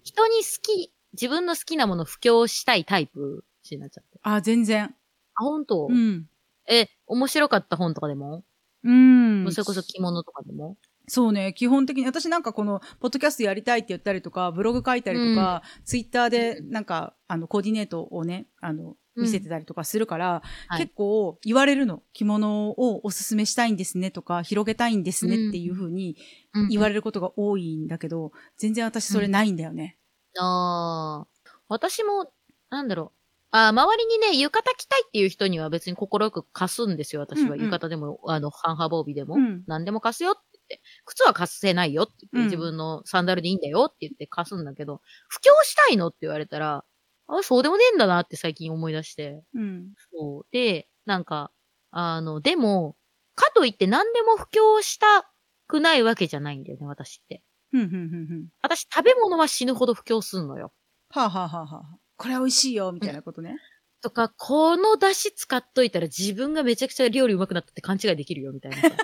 [0.03, 3.43] 人に好き、自分の好きなものを布教したいタイプ？
[3.71, 4.19] になっちゃって。
[4.21, 4.95] あー、全然。
[5.35, 6.27] あ、本当、うん。
[6.67, 8.43] え、面白かった本とかでも、
[8.83, 9.51] うん。
[9.51, 10.77] それこそ着物とかでも？
[11.07, 22.01] そうね、基本的に、私なんかこの、ポッドキャストやりたいって言ったりとか、ブログ書いたりとか、ツイッターでなんか、あの、コーディネートをね、あの、見せてたりとかするから、はい結構言われるの。
[22.13, 26.17] 着物をおすすめしたいんですねとか、広げたいんですねっていう風に
[26.69, 29.97] 言われれることが多いんだけど、全然私それないんだよね。
[30.39, 31.51] ああ。
[31.67, 32.31] 私も、
[32.69, 33.19] なんだろう。
[33.51, 37.47] あー周りにね、浴衣着たいっていう人には別に心よく貸すんですよ、私は。
[37.47, 39.35] うんうん浴衣でも、あの、半羽防備でも。
[39.35, 40.81] うん何でも貸すよって言って。
[41.05, 46.83] 靴は貸せないよって言って、うん自分のサンダルでいいんだよって言って貸すんだけど、布教したいのって言われたら、
[47.27, 49.43] あ、そうでもねえんだなって最近思い出して。
[49.53, 49.93] うん。
[50.13, 50.45] そう。
[50.51, 51.51] で、なんか、
[51.91, 52.95] あの、でも、
[53.35, 55.31] かといって何でも布教した
[55.67, 57.41] くないわけじゃないんだよね、私って。
[57.71, 58.47] ふんふんふんふん。
[58.61, 60.71] 私、食べ物は死ぬほど布教すんのよ。
[61.09, 63.57] はあ、はあはあはあ、これ美味しいよ、みたいなことね。
[64.01, 68.89] とか、この出汁使っといたら自分がめちゃくちゃ料理上手くなったって勘違いできるよ、みたいなさ。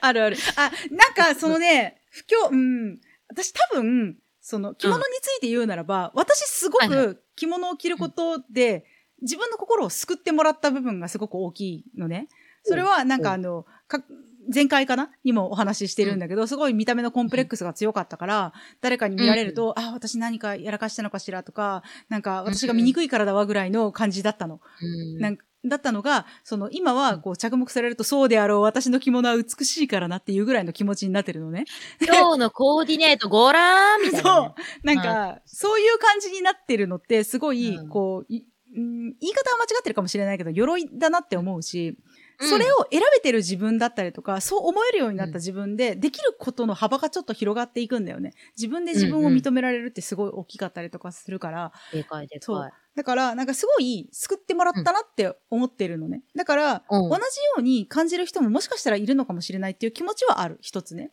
[0.00, 0.36] あるある。
[0.56, 3.00] あ、なんかそのね、不況、うん。
[3.28, 8.84] 私多分、その着物について言うならば、私すごく着物を着ることで、
[9.20, 12.28] 自分の心を救ってもらった部分がすごく大きいのね。
[12.62, 14.04] それはなんかあの、か
[14.52, 15.10] 前回かな？
[15.24, 24.60] にもお話ししてるんだけど、すごい見た目のコンプレックスが強かったから、誰かに見られると、あ、私何かやらかしたのかしらとか、なんか私が醜いからだわぐらいの感じだったの。
[24.80, 25.18] うん。
[25.18, 31.64] なんかだったのが、その今はこう着目されるとそうであろう、私の着物は美しいからなっていうぐらいの気持ちになってるのね。
[32.00, 34.86] 今日のコーディネートごらーんみたいなね、そう。
[34.86, 37.88] なんか、そういう感じになってるのってすごい、うん。
[37.88, 38.44] こう、い
[38.76, 41.96] うん言い方は間違ってるかもしれないけど、鎧だなって思うし、うん
[42.38, 48.34] それを選べてる自分だったりとか、そう思えるようになった自分で、できることの幅がちょっと広がっていくんだよね。
[48.56, 52.72] 自分で自分を認められるってすごい大きかったりとかするから、でかいでそうかい。
[52.94, 56.22] だから、なんかすごい救ってもらったなって思ってるのね。
[56.34, 57.24] だから、うん同じよ
[57.58, 61.12] うに感じる人ももしかしたらいるのかもしれないっていう気持ちはある、一つね。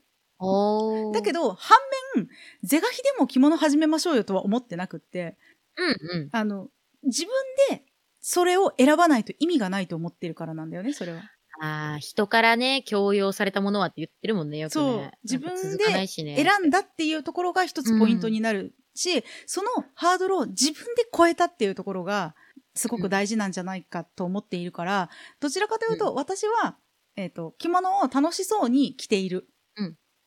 [1.11, 1.78] だけど、反
[2.15, 2.28] 面、
[2.63, 5.38] 是が非でも着物始めましょうよとは思ってなくって、
[5.78, 6.30] うんうん。
[6.32, 6.69] あの、
[7.03, 7.32] 自分
[7.69, 7.84] で
[8.26, 11.21] それを選ばないと意味がないと思ってるからなんだよね、それは。
[11.61, 15.11] ああ、人からね、強要されたものはって言ってるもんね、よくそうね。
[15.24, 22.34] 自分で選んだっていうところが一つポイントになるし、そのハードルを自分で超えたっていうところが、
[22.76, 25.09] すごく大事なんじゃないかと思っているから、
[25.41, 26.78] どちらかというと、私は、
[27.17, 29.49] えっ、と、着物を楽しそうに着ている。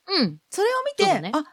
[0.07, 0.39] うん。
[0.51, 1.45] それを見て、ねあ、いい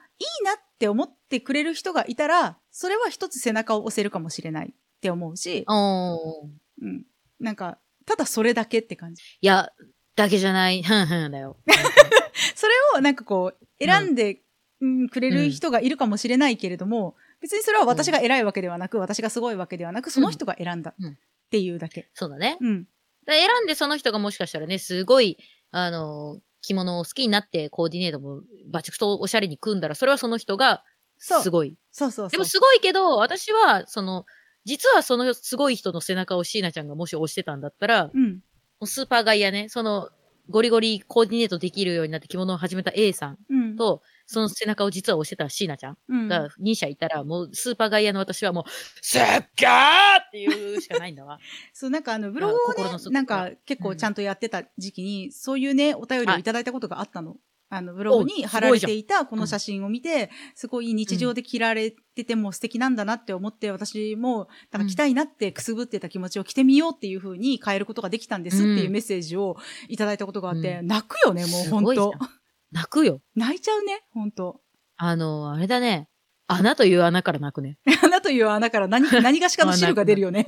[0.44, 4.74] なって思ってくれる人がいたら、それは一つ背中を押せるかもしれない
[5.04, 5.66] って思うし。
[5.68, 7.06] うん。
[7.42, 9.22] なんか、ただそれだけって感じ。
[9.42, 9.70] いや、
[10.16, 11.58] だけじゃない、ふんふんだよ。
[12.56, 14.40] それをなんかこう、選んで、
[14.80, 21.16] うんくれる人がいるかもしれないけれども、別にそれは私が偉いわけではなく、私がすごいわけではなく、その人が選んだうんっ
[21.52, 22.10] ていうだけ。
[22.14, 22.58] そうだね。
[22.62, 22.84] うん。
[23.26, 25.38] で選んでその人がもしかしたらね、すごい、
[25.72, 30.84] あの、着物を好きになってコーディネートもバチクソおしゃれに組んだら、それはその人が、
[31.18, 31.78] そうすごい。
[31.92, 32.30] そうそうそう。
[32.30, 34.26] でもすごいけど、私は、その、
[34.66, 38.40] 実はそのすごい人の背中を椎名ちゃんがもし押してたんだったら、もうん。
[38.82, 40.10] うスーパーガイアね、その、
[40.50, 43.76] ゴリゴリコーディネートできるようになって着物を始めた A さんうん。
[43.78, 48.70] と、その背中を実は押してた椎名ちゃんうん、が2社いたら、もうスーパーガイアの私はもう、
[49.02, 51.40] すっがーっていうしかないんだわ。
[51.74, 57.38] そう、なんかあの、ブログをね、なんか結構ちゃんとやってた時期に、そういうね、お便りをいただいたことがあったの。
[57.76, 69.58] あの、ブログに貼られていたこの写真を見て、すごい日常で着られてても素敵なんだなって思って、私も、なんか着たいなってくすぶってた気持ちを着てみようっていう風に変えることができたんですっていうメッセージを
[69.88, 72.14] いただいたことがあって、うん泣くよね、もうす本当
[72.72, 73.22] 泣くよ。
[73.36, 74.62] 泣いちゃうね、本当
[74.98, 76.10] あの、あれだね。
[76.48, 77.78] 穴という穴から泣くね。
[78.04, 80.46] 穴という穴から何、 何がしかの汁が出るよね。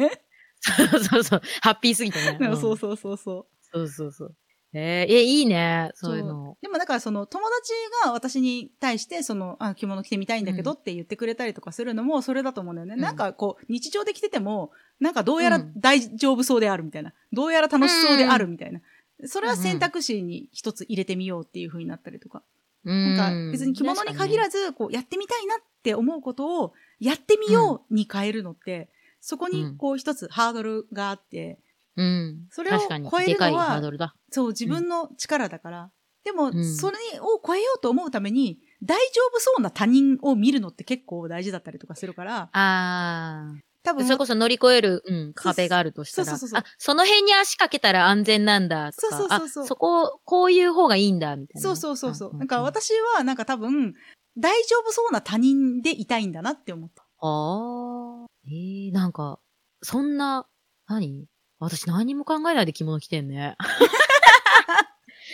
[0.60, 1.42] そうそうそう。
[1.62, 2.38] ハッピーすぎてね。
[2.40, 3.48] うんそうそうそうそう。
[3.62, 4.36] そうそうそう。
[4.78, 5.92] えー、え、いいね。
[5.94, 6.58] そういうの。
[6.62, 7.74] でもだからその友達
[8.04, 12.96] が私に対してそのあ着物着てみたいんだけどって言ってくれたりとかするのもそれだと思うんだよね。
[12.96, 17.14] うんなんかこう日常で着ててもなんかどうやらうん大丈夫そうであるみたいな。
[17.32, 18.82] どうやら楽しそうであるみたいな。
[19.26, 22.44] それは選択肢に一つ入れてみようっていう風になったりとか。
[22.84, 28.90] ななんか別に着物に限らずこうやってみたいなって思うことをやってみように変えるのって、
[29.22, 31.58] そこにこう一つハードルがあって、
[31.98, 32.48] うん。
[32.50, 34.14] それを超えるのは。
[34.32, 35.92] そう、自分の力だから。
[36.24, 43.60] でも、うんそれを超えようと思うために、大丈夫そうな他人を見るのって結構大事だったりとかするから、あー。
[43.84, 46.26] 多分、それこそ乗り越える、うん、壁があるとしたら。
[46.26, 49.16] そうそうそうそうあ、その辺に足かけたら安全なんだとか。
[49.16, 51.62] そうそうそうそうあ、そこ、こういう方がいいんだ、みたいな。
[51.62, 52.36] そうそうそうそう。
[52.36, 53.94] んなんか、私はなんか多分、
[54.38, 57.04] 大丈夫そうな他人でいたいんだなって思った。
[57.22, 58.26] ああ。
[58.48, 59.40] ええなんか、
[59.84, 60.48] そんな、
[60.88, 61.28] 何？
[61.60, 63.56] 私何にも考えないで着物着てんね。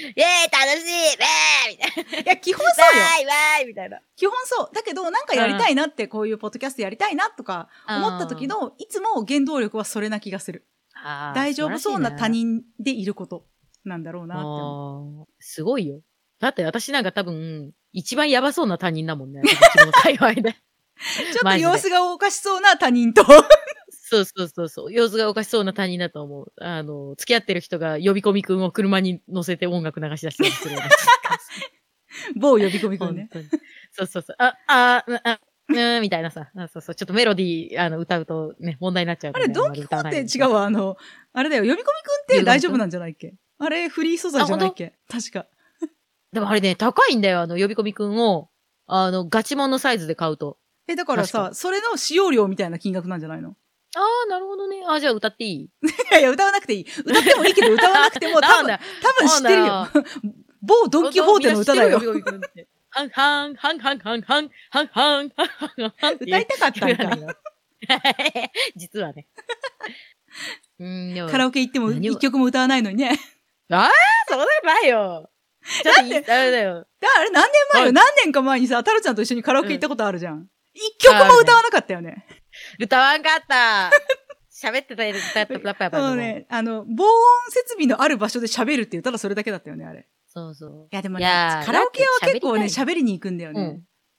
[0.01, 2.31] イェーイ楽しいイェーイみたいな。
[2.31, 3.03] いや、基本そうよ。
[3.03, 3.99] わーいわーいみたいな。
[4.15, 4.69] 基本そう。
[4.73, 10.67] だけど、なんかやりたいなって、こういうポッドキャストやりたいなとか思った時の、いつも原動力はそれな気がする。
[11.35, 12.27] 大丈夫そうな他。
[12.27, 13.45] 人でいること
[13.83, 15.33] なんだろうなって思う。
[15.39, 16.01] すごいよ。
[16.39, 19.41] だって私なんか多分、一番やばそうな他人だもんね。
[19.43, 20.41] 私の界隈で。
[21.33, 23.23] ちょっと様子がおかしそうな他人と。
[24.11, 24.93] そうそうそうそう。
[24.93, 26.53] 様子がおかしそうな他人だと思う。
[26.59, 30.89] あの、付き合ってる人が呼び込みくんを車に乗せて音楽流し出したりするような。
[32.35, 33.29] 某呼び込みくんね。
[33.91, 34.35] そうそうそう。
[34.39, 35.39] あ、あ、あ、あ、
[35.69, 36.51] うん、みたいなさ。
[36.57, 36.95] あそうそう。
[36.95, 40.63] ちょっとメロディー、あの、歌うとね、問題になっちゃうあれ、ドンキホーテ違うわ。
[40.65, 40.97] あの、
[41.33, 41.63] あれだよ。
[41.63, 41.91] 呼び込みくんっ
[42.27, 43.33] て大丈夫なんじゃないっけ？
[43.59, 44.93] あれ、フリー素材じゃないっけ？
[45.07, 45.47] 確か。
[46.33, 47.41] でもあれね、高いんだよ。
[47.41, 48.49] あの、呼び込みくんを、
[48.87, 50.57] あの、ガチモンのサイズで買うと。
[50.87, 53.55] え、だから確さ、それの使用料みたいな金額なんじゃないの？
[53.95, 54.83] ああ、なるほどね。
[54.87, 55.61] あじゃあ歌っていい？
[55.83, 56.85] いやいや、歌わなくていい。
[57.03, 59.87] 歌ってもいいけど、歌わなくても 多分、多分知ってるよ。
[60.61, 61.99] 某ドンキホーテの歌だよ。
[62.93, 67.35] ハンハン、ハンハンハンハン、ハンハン、ハンハン歌いたかったんか。
[68.75, 69.27] 実はね。
[71.29, 73.17] カラオケ行っても一曲も歌わないのにね。
[74.29, 74.45] そう
[74.83, 75.29] だよ。
[75.83, 76.87] ちょっといい、あれだよ。
[76.99, 80.47] だあれ何年前よはい何年か前にさ、タロちゃんと一緒にカラオケ行ったことあるじゃん。
[80.73, 82.25] 一曲も歌わなかったよね。
[82.79, 83.91] 歌わんかった。
[84.51, 90.07] 喋ってたやつ歌ったやっぱやっぱあのね、あの、防音設備のある場所で喋るって言ったらそれだけだったよね、あれ。
[90.27, 90.87] そうそう。
[90.91, 93.61] いや、でもね、カラオケは結構ね、喋喋りに行くんだよね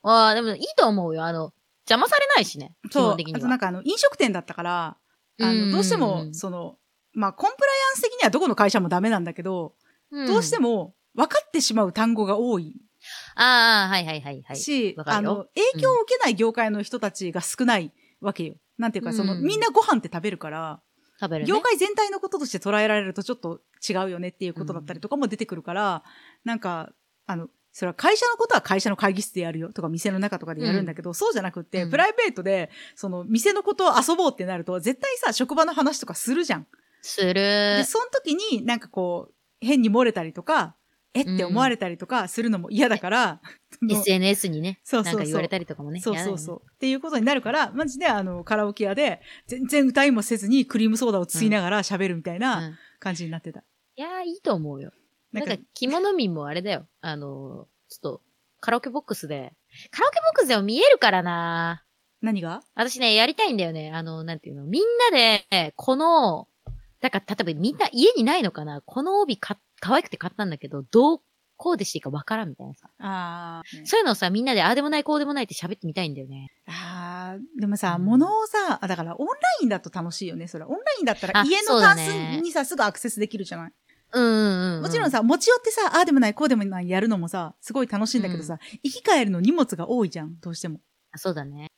[0.04, 0.10] うん。。
[0.10, 1.24] ああ、でもいいと思うよ。
[1.24, 1.52] あの、
[1.88, 2.74] 邪魔されないしね。
[2.90, 3.12] 基そう。
[3.12, 4.96] あとなんかあの、飲食店だったから、
[5.40, 6.76] あうんの、どうしても、その、
[7.14, 9.74] まあ、コンプライアンス的にはどこの会社もダメなんだけど、
[10.26, 10.68] どうしても。
[10.68, 12.74] も分かってしまう単語が多い
[13.34, 14.56] ああ、はいはいはいはい。
[14.56, 17.92] し、あの、影響を受けない業界の人たちが少ない
[18.22, 18.54] わけよ。
[18.78, 20.80] なんていうか、その、うんみんなご飯って食べるから、
[21.20, 21.48] 食べるね。
[21.48, 26.02] 業界全体のこととして捉えられるとちょっと違うよねっていうことだったりとかも出てくるから、
[26.44, 26.92] なんか、
[27.26, 36.66] あの、それは会社のことは会社の会議室でやるよとか店の中とかでやるんだけど、そうじゃなくって、うんプライベートで、その店のことを遊ぼうってなると、絶対さ、職場の話とかするじゃん。
[37.00, 37.84] するで、。
[37.84, 40.76] その時になんかこう、変に漏れたりとか、
[41.14, 43.40] えって思われたりとかするのも嫌だから、
[43.80, 44.80] もう SNS にね。
[44.82, 46.00] そうそうそうなんか言われたりとかもね。
[46.00, 46.62] そうそうそう。
[46.72, 53.62] っていうことになるから、マジであの、カラオケ屋で、全然歌いもせずにクリームソーダをついながら喋るみたいなうん感じになってた。
[53.96, 54.92] いやー、いいと思うよ。
[55.32, 56.86] なんか、着物民もあれだよ。
[57.00, 58.22] あのー、ちょっと、
[58.60, 59.52] カラオケボックスで。
[59.90, 61.84] カラオケボックスでも見えるからな
[62.20, 62.62] 何が？
[62.74, 63.90] 私ね、やりたいんだよね。
[63.92, 64.64] あの、なんていうの？
[64.64, 65.16] みんな
[65.50, 66.46] で、この、
[67.02, 68.80] だから、例えばみんな家にないのかな？
[68.80, 71.20] この帯か、可愛くて買ったんだけど、どう、
[71.56, 72.88] こうでしていいかわからんみたいなさ。
[72.98, 76.48] あー、ねそういうのをさ、みんなで、ああでもない、こうでもないって喋ってみたいんだよね。
[76.66, 80.64] あーでもさ、うん物をさ、あだからオンラインだと楽しいよね、それ。
[80.64, 82.00] オンラインだったらあ家のタンス
[82.40, 83.72] にさ、すぐアクセスできるじゃない？
[84.12, 84.82] うんうんうん。
[84.82, 90.78] もちろん、さ、持ち寄ってさ、ああでもない、こうでもないやるのもさ、すごい楽しいんだけどさ、行き帰るの荷物が多いじゃん、どうしても。
[91.10, 91.71] あそうだね。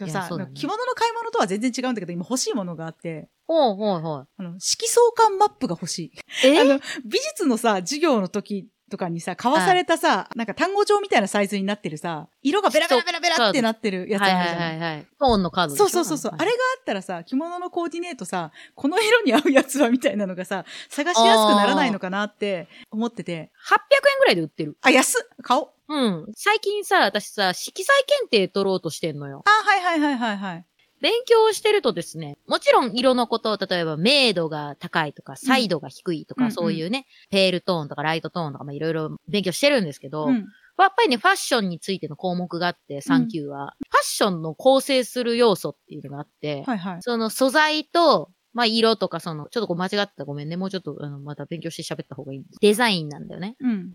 [0.00, 4.28] でもさ、ね着物の買い物とは全然違うんだけど、今欲しいものがあって、ほうほうほう。
[4.36, 6.12] あの、色相関マップが欲しい。
[6.44, 6.58] え？
[6.58, 14.60] あの、美術のさ、授業の時とかにさ、交わされたさ、なんか単語帳みたいなサイズになってるさ、色がベラベラベラベラってなってるやつあはいるじゃん。
[14.60, 15.06] はいはいはい。
[15.18, 16.32] トーンのカードそうそうそうそう。
[16.36, 23.50] あれがあったらさ、着物のコーディネートさ、この色に合うやつはみたいなのがさ、探しやすくならないのかなって思ってて。
[23.66, 23.76] 800
[24.12, 24.76] 円ぐらいで売ってる。
[24.82, 25.68] あ、安っ買おう。
[25.88, 26.26] うん。
[26.36, 29.42] 最近さ、私さ、色彩検定取ろうとしてんのよ。
[29.44, 30.64] あ、はいはいはいはいはい。
[31.00, 40.46] 勉強してるとですね、もちろん色のこと、例えば明度が高いとか、彩度が低いとか、うんそういうね、ペールトーンとかライトトーンとか、まあいろいろ勉強してるんですけど、うん。
[40.78, 47.02] やっぱりね、ファッションについての項目があって、3級は、ファッションの構成する要素っていうのがあって、はいはい。
[47.02, 50.56] その素材と、まあ色とかその、ちょっとこう間違ってたらごめんね。
[50.56, 52.44] もうちょっと、あの、また勉強して喋った方がいい。
[52.60, 53.56] デザインなんだよね。
[53.60, 53.94] うん。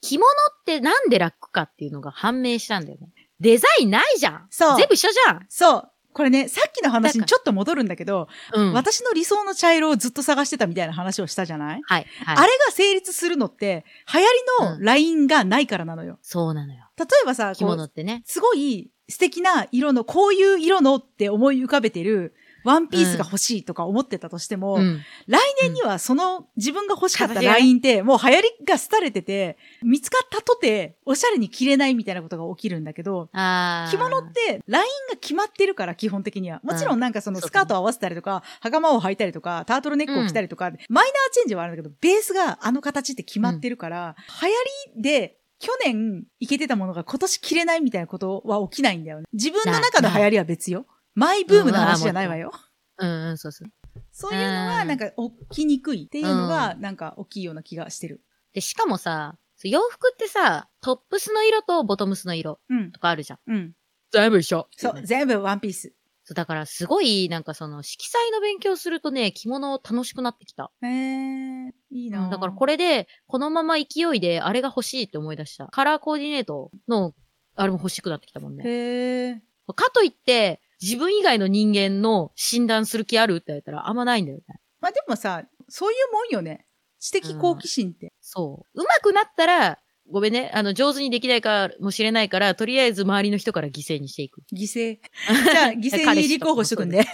[0.00, 3.08] 着物ってなんで楽かっていうのが判明したんだよね。
[3.40, 5.90] デザインないじゃんそう全部一緒じゃんそう。
[6.16, 8.72] これね、さっきの話にちょっと戻るんだけど、うん。
[8.72, 12.06] 私の理想の茶色をずっと探してたみたいな話をしたじゃない、はい。
[12.24, 12.36] はい。
[12.38, 14.26] あれが成立するのって、流行
[14.70, 16.18] りのラインがないからなのよ。
[16.22, 16.88] そうなのよ。
[16.98, 18.22] 例えばさ、着こう、物ってね。
[18.24, 22.32] すごい素敵な色の、こういう色のって思い浮かべてる
[22.66, 25.00] ワンピースが欲しいとか思ってたとしても、うん。
[25.26, 36.60] 来年にはその自分が欲しかったラインってもう流行りが廃れてて、見つかったとておしゃれに着れないみたいなことが起きるんだけど、着物ってラインが決まってるから基本的には。
[36.62, 44.54] もちろんなんかそのスカートを合わせたりとか、袴を履いたりとか、タートルネックを着たりとか、マイナーチェンジはあるんだけど、ベースがあの形って決まってるから、流行
[44.96, 49.26] りで去年いけてたものが今年着れないみたいなことは起きないんだよね。
[49.32, 50.86] 自分の中の流行りは別よ。
[51.16, 52.52] マイブームの話じゃないわよ。
[52.98, 53.68] うんうん、そうそう。
[54.12, 55.14] そういうのがなんか起
[55.50, 58.22] きにくいっていうのがなんか大きいような気がしてる。
[58.52, 62.92] で、しかもさ、洋服ってさ、トップスの色とボトムスの色うん。
[62.92, 63.38] とかあるじゃん。
[63.46, 63.72] うん。
[64.12, 64.68] 全部一緒。
[64.76, 65.94] そう、全部ワンピース。
[66.24, 70.70] そう、だからすごい、なんかその、色彩の勉強するとね、着物楽しくなってきた。
[70.82, 75.68] へえー、いいな、うんだからこれで、このまま勢いで、あれが欲しいって思い出した。
[75.68, 77.14] カラーコーディネートの、
[77.54, 78.64] あれも欲しくなってきたもんね。
[78.66, 79.42] へえ。
[79.74, 84.44] かといって、自分以外の人間の診断する気あるって言ったらあんまないんだよね。
[84.80, 86.66] まあでもさ、そういうもんよね。
[86.98, 88.12] 知的好奇心って。
[88.20, 88.80] そう。
[88.80, 89.78] 上手くなったら、
[90.10, 90.50] ごめんね。
[90.54, 94.42] あの、上手にできないかもしれないから、とりあえず周りの人から犠牲にしていく。
[94.52, 94.98] 犠牲。
[95.50, 97.04] じゃあ、犠牲に立候補しとくんで。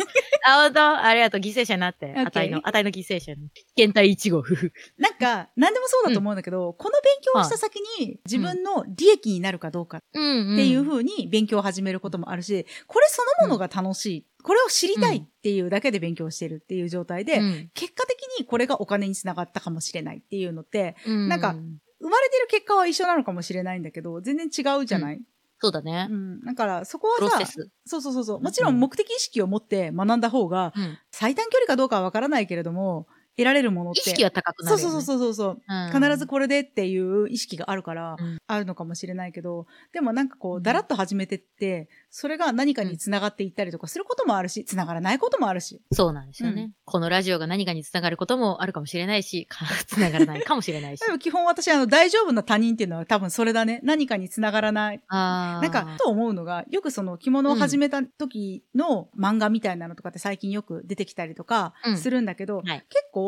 [0.46, 1.40] あ、ほんとありがとう。
[1.40, 2.14] 犠牲者になって。
[2.16, 3.48] あたいの、あたいの犠牲者に。
[3.76, 4.42] 検体1号。
[4.42, 4.72] ふふ。
[4.98, 10.56] なんか、何でもそうだと思うんだけど、この勉強をした先に自分の利益になるかどうかっうん、うん。
[10.56, 14.26] ていう風に勉強を始めることもあるし、これそのものが楽しい。
[14.42, 21.54] これを知りたいっていうだけで勉強してるっていう状態で、うん結果的にこれがお金につながったかもしれないっていうのって、うんなんか
[22.02, 25.20] 生まれてる結果は一緒なのかもしれないんだけど、全然違うじゃない、
[25.60, 26.14] そうだねう。
[26.14, 27.46] ん、だからそこはさ。
[27.86, 30.98] そうそうそうそう、もちろん目的意識を持って学んだ方が、うん。
[31.12, 33.06] 最短距離かどうかはわからないけれども、
[33.36, 34.00] 得られるものって。
[34.00, 34.92] 意識は高くなるよ、ね。
[34.92, 35.62] そうそうそうそうそう。
[35.66, 36.02] うん。
[36.02, 45.80] 必ずこれでっていう意識があるから、うんあるのかもしれないけど、でもなんかこう、うんだらっと始めてって、それが何かに繋がっていったりとかすることもあるし、繋がらないこともあるし。
[45.92, 51.10] そうなんですよね、うんこのラジオが何かにつながることもあるかもしれないし、かつながらないかもしれないし で。
[51.10, 53.80] も基本私、あの、大丈夫な他人っていうのは多分それだね。
[53.82, 55.02] 何かに繋がらない。
[55.08, 63.21] なんか、と思うのが、よくその着物を始めた時の漫画みたいなのとかって最近よく出てきたりとかうんするんだけど、はい結構、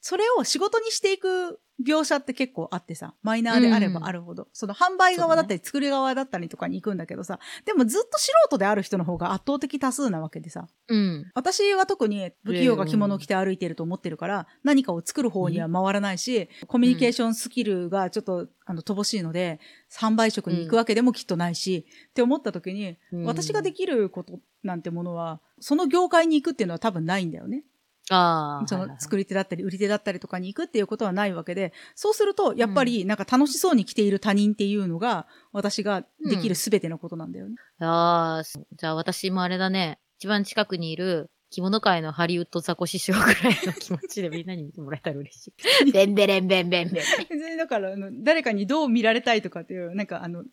[0.00, 11.30] それを仕事にしていく描写って結構あってさ、マイナーであればあるほど、その販売側だったり作る側だったりとかに行くんだけどさ、でもずっと素人である人の方が圧倒的多数なわけでさ、うん。
[11.34, 19.60] 私は特に不器用が着物を着て歩いてると思ってるから、何かを作る方には回らないし、コミュニケーションスキルがちょっと、あの、乏しいので、
[19.92, 23.24] 販売職に行くわけでもきっとないし、って思った時に、うん。
[23.24, 27.62] 私ができることなんてものは、その業界に行くっていうのは多分ないんだよね。
[28.10, 28.66] ああ。
[28.66, 37.56] その作り手だったり、売り手だったりとかに行くっていうことはないわけで、そうすると、やっぱりなんか楽しそうに着ている他人っていうのが、私ができるすべてのことなんだよね。
[37.80, 39.98] ああ、そうじゃあ私もあれだね。
[40.18, 45.52] 一番近くにいる着物界のハリウッドザコ師匠ぐらいの気持ちでみんなに見てもらえたら嬉し
[45.86, 45.92] い。
[45.92, 47.04] ベンベレンベンベンベン。
[47.28, 50.44] 別にだから、あの誰かにどう見られたいとかっていう、なんかあの、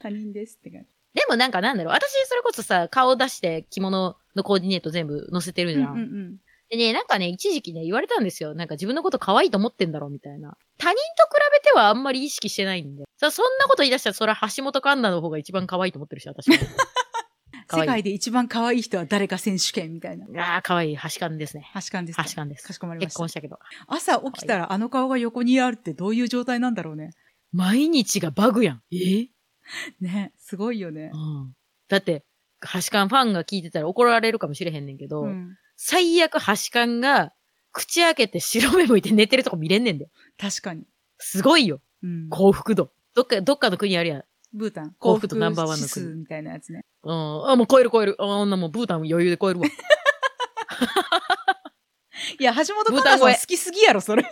[0.00, 0.88] 他人ですって感じ。
[1.14, 1.92] でもなんかなんだろう。
[1.92, 5.92] 私それこそさ、顔出して着物のコーディネート全部載せてるじゃん。
[5.92, 6.36] うんうん
[6.70, 8.54] でね、なんかね、一時期ね、言われたんですよ。
[8.54, 10.56] なんか自分のこと可愛いと思ってんだろうみたいな。
[10.78, 13.04] 他人と比べてはあんまり意識してないんで。
[13.18, 16.58] さ、そんなこと言い出したら、それは橋本環奈の方が一番可愛いと思ってるし、私は。
[17.66, 20.26] 可愛い世界で一番可愛い人は誰か選手権みたいな。
[20.54, 20.96] ああ、可愛い。
[20.96, 21.68] 橋勘ですね。
[21.74, 22.24] 橋勘ですか？
[22.24, 23.28] 橋勘ですかしこまりました結婚。
[23.28, 23.58] したけど。
[23.88, 27.10] 朝起きたらあの顔が横にあるってどういう状態なんだろうね。
[27.52, 28.82] 毎日がバグやん。
[28.92, 29.28] え？
[30.00, 31.16] ね、すごいよねう。
[31.16, 31.52] ん。
[31.88, 32.24] だって、
[32.60, 35.56] 橋勘ファンが聞いてたら怒られるかもしれへんねんけど、うん。
[35.82, 37.32] 最悪橋勘が
[37.72, 40.10] 口開けて白目向いて寝てるとこ見れんねんで。
[40.38, 40.82] 確かに。
[41.16, 41.80] すごいよ。
[42.02, 42.28] うん。
[42.28, 42.92] 幸福度。
[43.14, 44.24] どっか、どっかの国あるやん。
[44.52, 44.94] ブータン。
[44.98, 46.84] 幸福度ナンバーワンの国みたいなやつね。
[47.02, 47.50] うん。
[47.50, 48.16] あ、もう超える超える。
[48.18, 49.66] あ、女もうブータン余裕で超えるわ。
[52.38, 54.30] いや、橋本環ブータン越え奈さん好きすぎやろ、それ。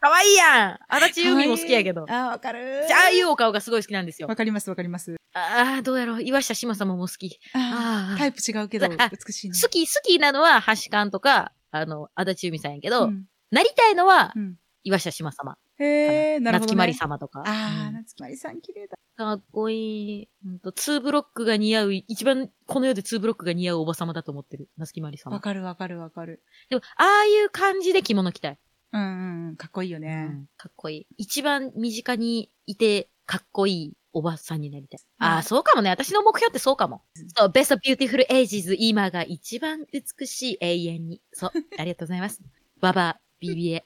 [0.00, 2.04] 可愛いやん足立由美も好きやけど。
[2.08, 4.28] あー、わかるじゃああいうお顔がすごい好きなんですよ。
[4.28, 5.16] わかります、わかります。
[5.34, 6.22] ああ、どうやろう。
[6.22, 7.38] 岩下志麻様も好き。
[7.52, 9.54] あーあータイプ違うけど、あ 美しいな。
[9.60, 15.56] 好き、好きなのは橋環とか、あの、安達祐実さんやけど、うんなりたいのはうん岩下志麻様。
[15.78, 16.66] へえ、なるほど、ね。
[16.66, 17.40] 夏木マリ様とか。
[17.46, 18.96] ああ、うん夏木マリさん綺麗だ。
[19.16, 20.28] かっこいい。
[20.44, 24.68] ほんと、ツーブロックが似合う、一番この世でツーブロックが似合うおば様だと思ってる。
[24.76, 25.34] 夏木マリ様。
[25.34, 26.42] わかるわかるわかる。
[26.68, 28.58] でも、ああいう感じで着物着たい。
[28.92, 30.28] うんうんうん、かっこいいよね。
[30.30, 31.06] うんかっこいい。
[31.16, 35.00] 一番身近にいて、かっこいいおばさんになりたい。
[35.18, 35.90] ああ、そうかもね。
[35.90, 37.02] 私の目標ってそうかも。
[37.36, 41.20] そう、 Best Beautiful Ages、今が一番美しい永遠に。
[41.32, 42.40] そう、 ありがとうございます。
[42.80, 43.82] ババ、BBA、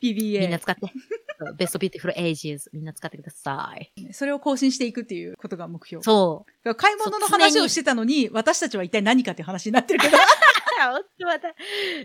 [0.00, 0.40] BBA。
[0.40, 0.92] みんな使って。
[1.56, 3.92] Best Beautiful Ages、みんな使ってください。
[4.12, 6.02] それを更新していくっていうことが目標。
[6.02, 6.74] そう。
[6.76, 10.16] 買い物の話をしてたのに、私たちは一体何かっていう話になってるけど。
[10.92, 11.54] ほんとまた、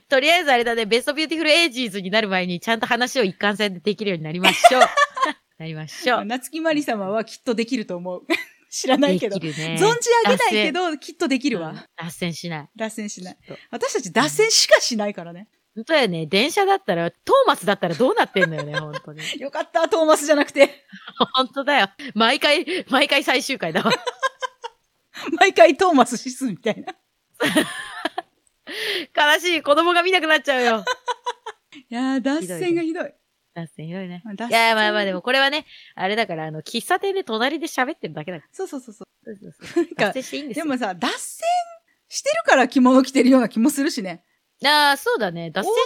[0.08, 4.82] とりあえずあれだね、 Best Beautiful Ages になる前に、ちゃんと話を一貫性でできるようになりましょう。
[5.60, 6.26] なりましょう。
[6.26, 8.24] 夏木マリ様はきっとできると思う。
[8.72, 9.38] 知らないけど。
[9.40, 9.50] ね。
[9.50, 11.70] 存じ上げないけど、きっとできるわ。
[11.70, 12.70] うん脱線しない。
[12.76, 13.38] 脱線しない。
[13.72, 15.48] 私たち脱線しかしないからね。
[15.76, 16.26] 本当だよね。
[16.26, 19.22] 電車だったら、トーマスだったらどうなってんのよね、 本当に。
[19.40, 20.86] よかった、トーマスじゃなくて。
[21.36, 21.90] 本当だよ。
[22.16, 23.92] 毎回、毎回最終回だわ。
[25.38, 26.94] 毎回トーマス指数みたいな。
[29.16, 29.62] 悲しい。
[29.62, 30.86] 子供が見なくなっちゃうよ。
[31.90, 33.14] いやー、脱線がひどい。
[33.54, 34.24] 脱線ひどいね。
[34.26, 35.66] いや、まあまあでもこれはね、
[35.96, 39.30] あれだから、あの、喫茶店で隣で喋ってるだけだかそうそうそうそう。
[39.30, 39.36] ら。
[39.36, 39.96] そうそうそう。
[39.96, 40.66] か脱線していいんですよ。
[40.66, 41.48] でもさ、脱線
[42.08, 44.24] してるから着物着てるような気もするしね。
[44.66, 45.52] ああ、そうだね。
[45.52, 45.82] 脱線して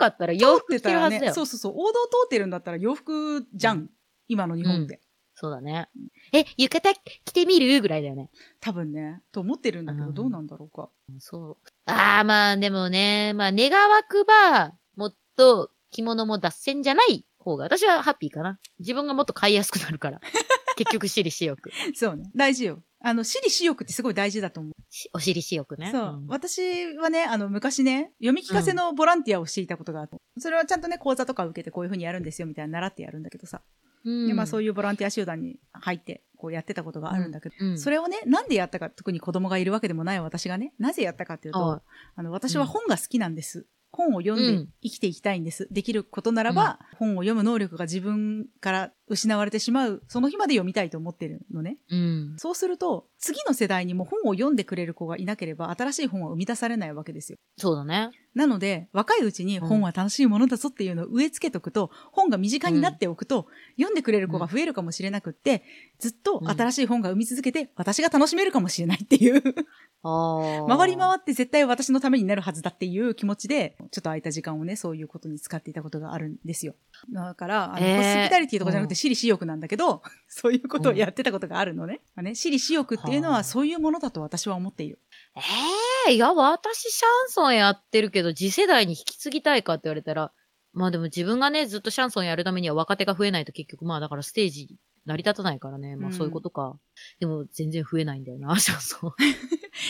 [0.00, 1.34] なかったら洋服着てるはずだよ。
[1.34, 1.72] そうそうそう。
[1.76, 3.88] 王道通ってるんだったら洋服じゃん。
[4.26, 5.00] 今の日本って。
[5.34, 5.88] そうだね。
[6.32, 7.80] え、浴衣着てみる？
[7.80, 8.30] ぐらいだよね。
[8.60, 9.22] 多分ね。
[9.32, 10.90] と思ってるんだけど、うんどうなんだろうか。
[11.18, 11.90] そう。
[11.90, 18.58] ああ、まあでもね、まあ願わくば、もっと着物も脱線じゃない方が、私はハッピーかな。
[18.78, 20.20] 自分がもっと買いやすくなるから。
[20.76, 21.70] 結局、私利私欲。
[21.94, 22.30] そうね。
[22.36, 22.82] 大事よ。
[23.00, 24.72] あの、私利私欲ってすごい大事だと思う。
[24.90, 25.90] しお尻私欲ね。
[25.90, 33.62] そう、ん私はね、あの、昔ね、読み聞かせのボランティアをしていたことがあって、それはちゃんとね、講座とか受けてこういう風にやるんですよ、みたいな習ってやるんだけどさ。
[34.04, 34.26] うん。
[34.26, 41.80] で、まあそういうボランティア集団に入って、こうやってたことがあるんだけど、うんそれをね、なんでやったか、特に子供がいるわけでもない私がね、なぜやったかっていうと、はい。
[42.16, 43.66] あの、私は本が好きなんです。
[43.90, 45.66] 本を読んで生きていきたいんです。
[45.70, 51.78] できることならば、本を読む能力が自分から失われてしまう、その日まで読みたいと思ってるのね。
[51.90, 52.34] うん。
[52.38, 57.38] そうすると、次の世代にも本を読んでくれる子がいなければ、新しい本は生み出されないわけですよ。
[57.56, 58.10] そうだね。
[58.34, 65.64] なので、若いうちにうん本は楽しいものだぞっていうのを植え付けとくと、本が身近になっておくと、読んでくれる子が増えるかもしれなくって、
[65.98, 69.42] ずっと新しい本が生み続けて、私が楽しめるかもしれないっていう、
[70.02, 70.76] ああ。
[70.76, 76.74] 回り回って絶対私のためになるはずだっていう気持ちで、ちょっと空いた時間をね、そういうことに使っていたことがあるんですよ。
[77.10, 82.00] だから、あの、えーホスピタリティとかじゃなくてうん私利私欲なんだけど、そういうことをやってたことがあるのね。
[82.14, 84.98] まあね、私利私欲っていうのはそういうものだと私は思っている。
[85.36, 90.32] ええいや、私シャンソンやってるけど、次世代に引き継ぎたいかって言われたら、
[90.72, 94.76] まあでも自分がね、ずっとシャンソンやるためには若手が増えないと結局、まあだからステージ
[95.06, 95.96] 成り立たないからね。
[95.96, 96.76] まあそういうことか。
[97.18, 99.10] でも全然増えないんだよな、シャンソン。
[99.10, 99.14] い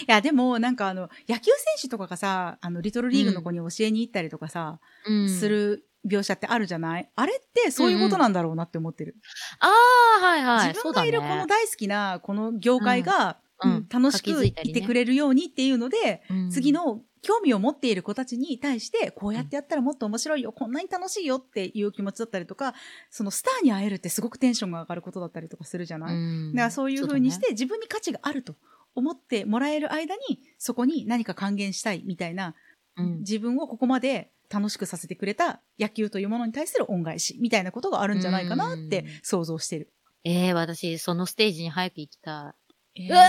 [0.06, 5.48] や、でも、なんかあの、野球選手とかがさ、あの、リトルリーグの子に教えに行ったりとかさ、うんす。
[5.48, 7.10] る描写ってあるじゃない？
[7.14, 9.16] あれってそういうことなんだろうなって思ってる。
[9.60, 9.72] あ
[10.20, 10.68] あ、はいはい。
[10.68, 13.70] 自分がいるこの大好きなこの業界が、うん。
[13.70, 13.86] うん。
[13.90, 22.74] 楽しくいてくれるようにっていうので、ね、次の興味を持っている子たちに対して、こうやってやったらもっと面白いよ、こんなに楽しいよっていう気持ちだったりとか、
[23.10, 28.54] そのスターに会えるってすごくテンションが上がることだったりとかするじゃない、うん、だからそういう風にしそて、自分に価値があると
[28.94, 32.54] 思ってもらえる間に、そこに何か還元したいみたいな、
[32.96, 39.92] 自分をここまで楽しくさせてくれた野球というものに対する恩返しみたいなことがあるんじゃないかなってうん想像してる。
[40.24, 42.54] ええ私、そのステージに早く行きた
[42.94, 43.02] い。
[43.04, 43.22] えうわ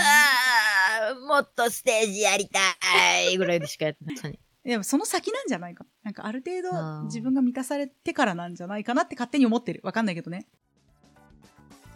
[1.14, 2.60] ーもっとステージやりた
[3.30, 4.38] いぐらいでしかやってない。
[4.64, 5.86] でもその先なんじゃないか。
[6.02, 9.80] なんかある程度自分が満たされてからなんじゃないかなって勝手に思ってる。
[9.84, 10.48] わかんないけどね。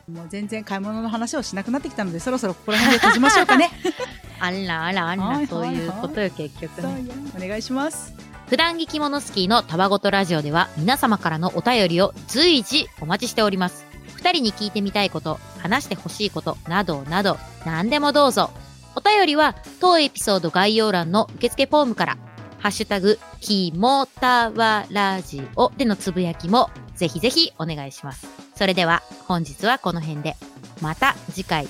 [0.08, 3.70] もう全然買い物の話をしなくなってきたので、そろそろここら辺で閉じましょうかね。
[4.38, 8.12] あらあらあら、そういうことよ、結局お願いします。
[8.46, 13.86] 普段着着物スキーのたわごとラジオでは皆様からのお便りを随時お待ちしております。
[14.16, 18.50] 二人に聞いてみたいこと、話してほしいこと、などなど、何でもどうぞ。
[18.96, 22.18] お便りは当エピソード概要欄の受付フォームから、
[22.58, 28.26] ハッシュタグ、きもたわラジオでのつぶやきもぜひぜひお願いします。
[28.54, 30.36] それでは本日はこの辺で。
[30.80, 31.68] また次回。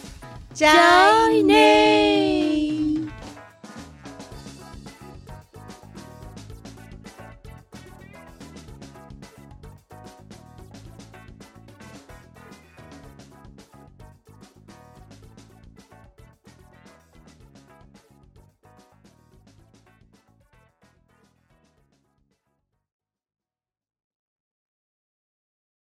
[0.54, 0.70] じゃ
[1.24, 2.93] あねー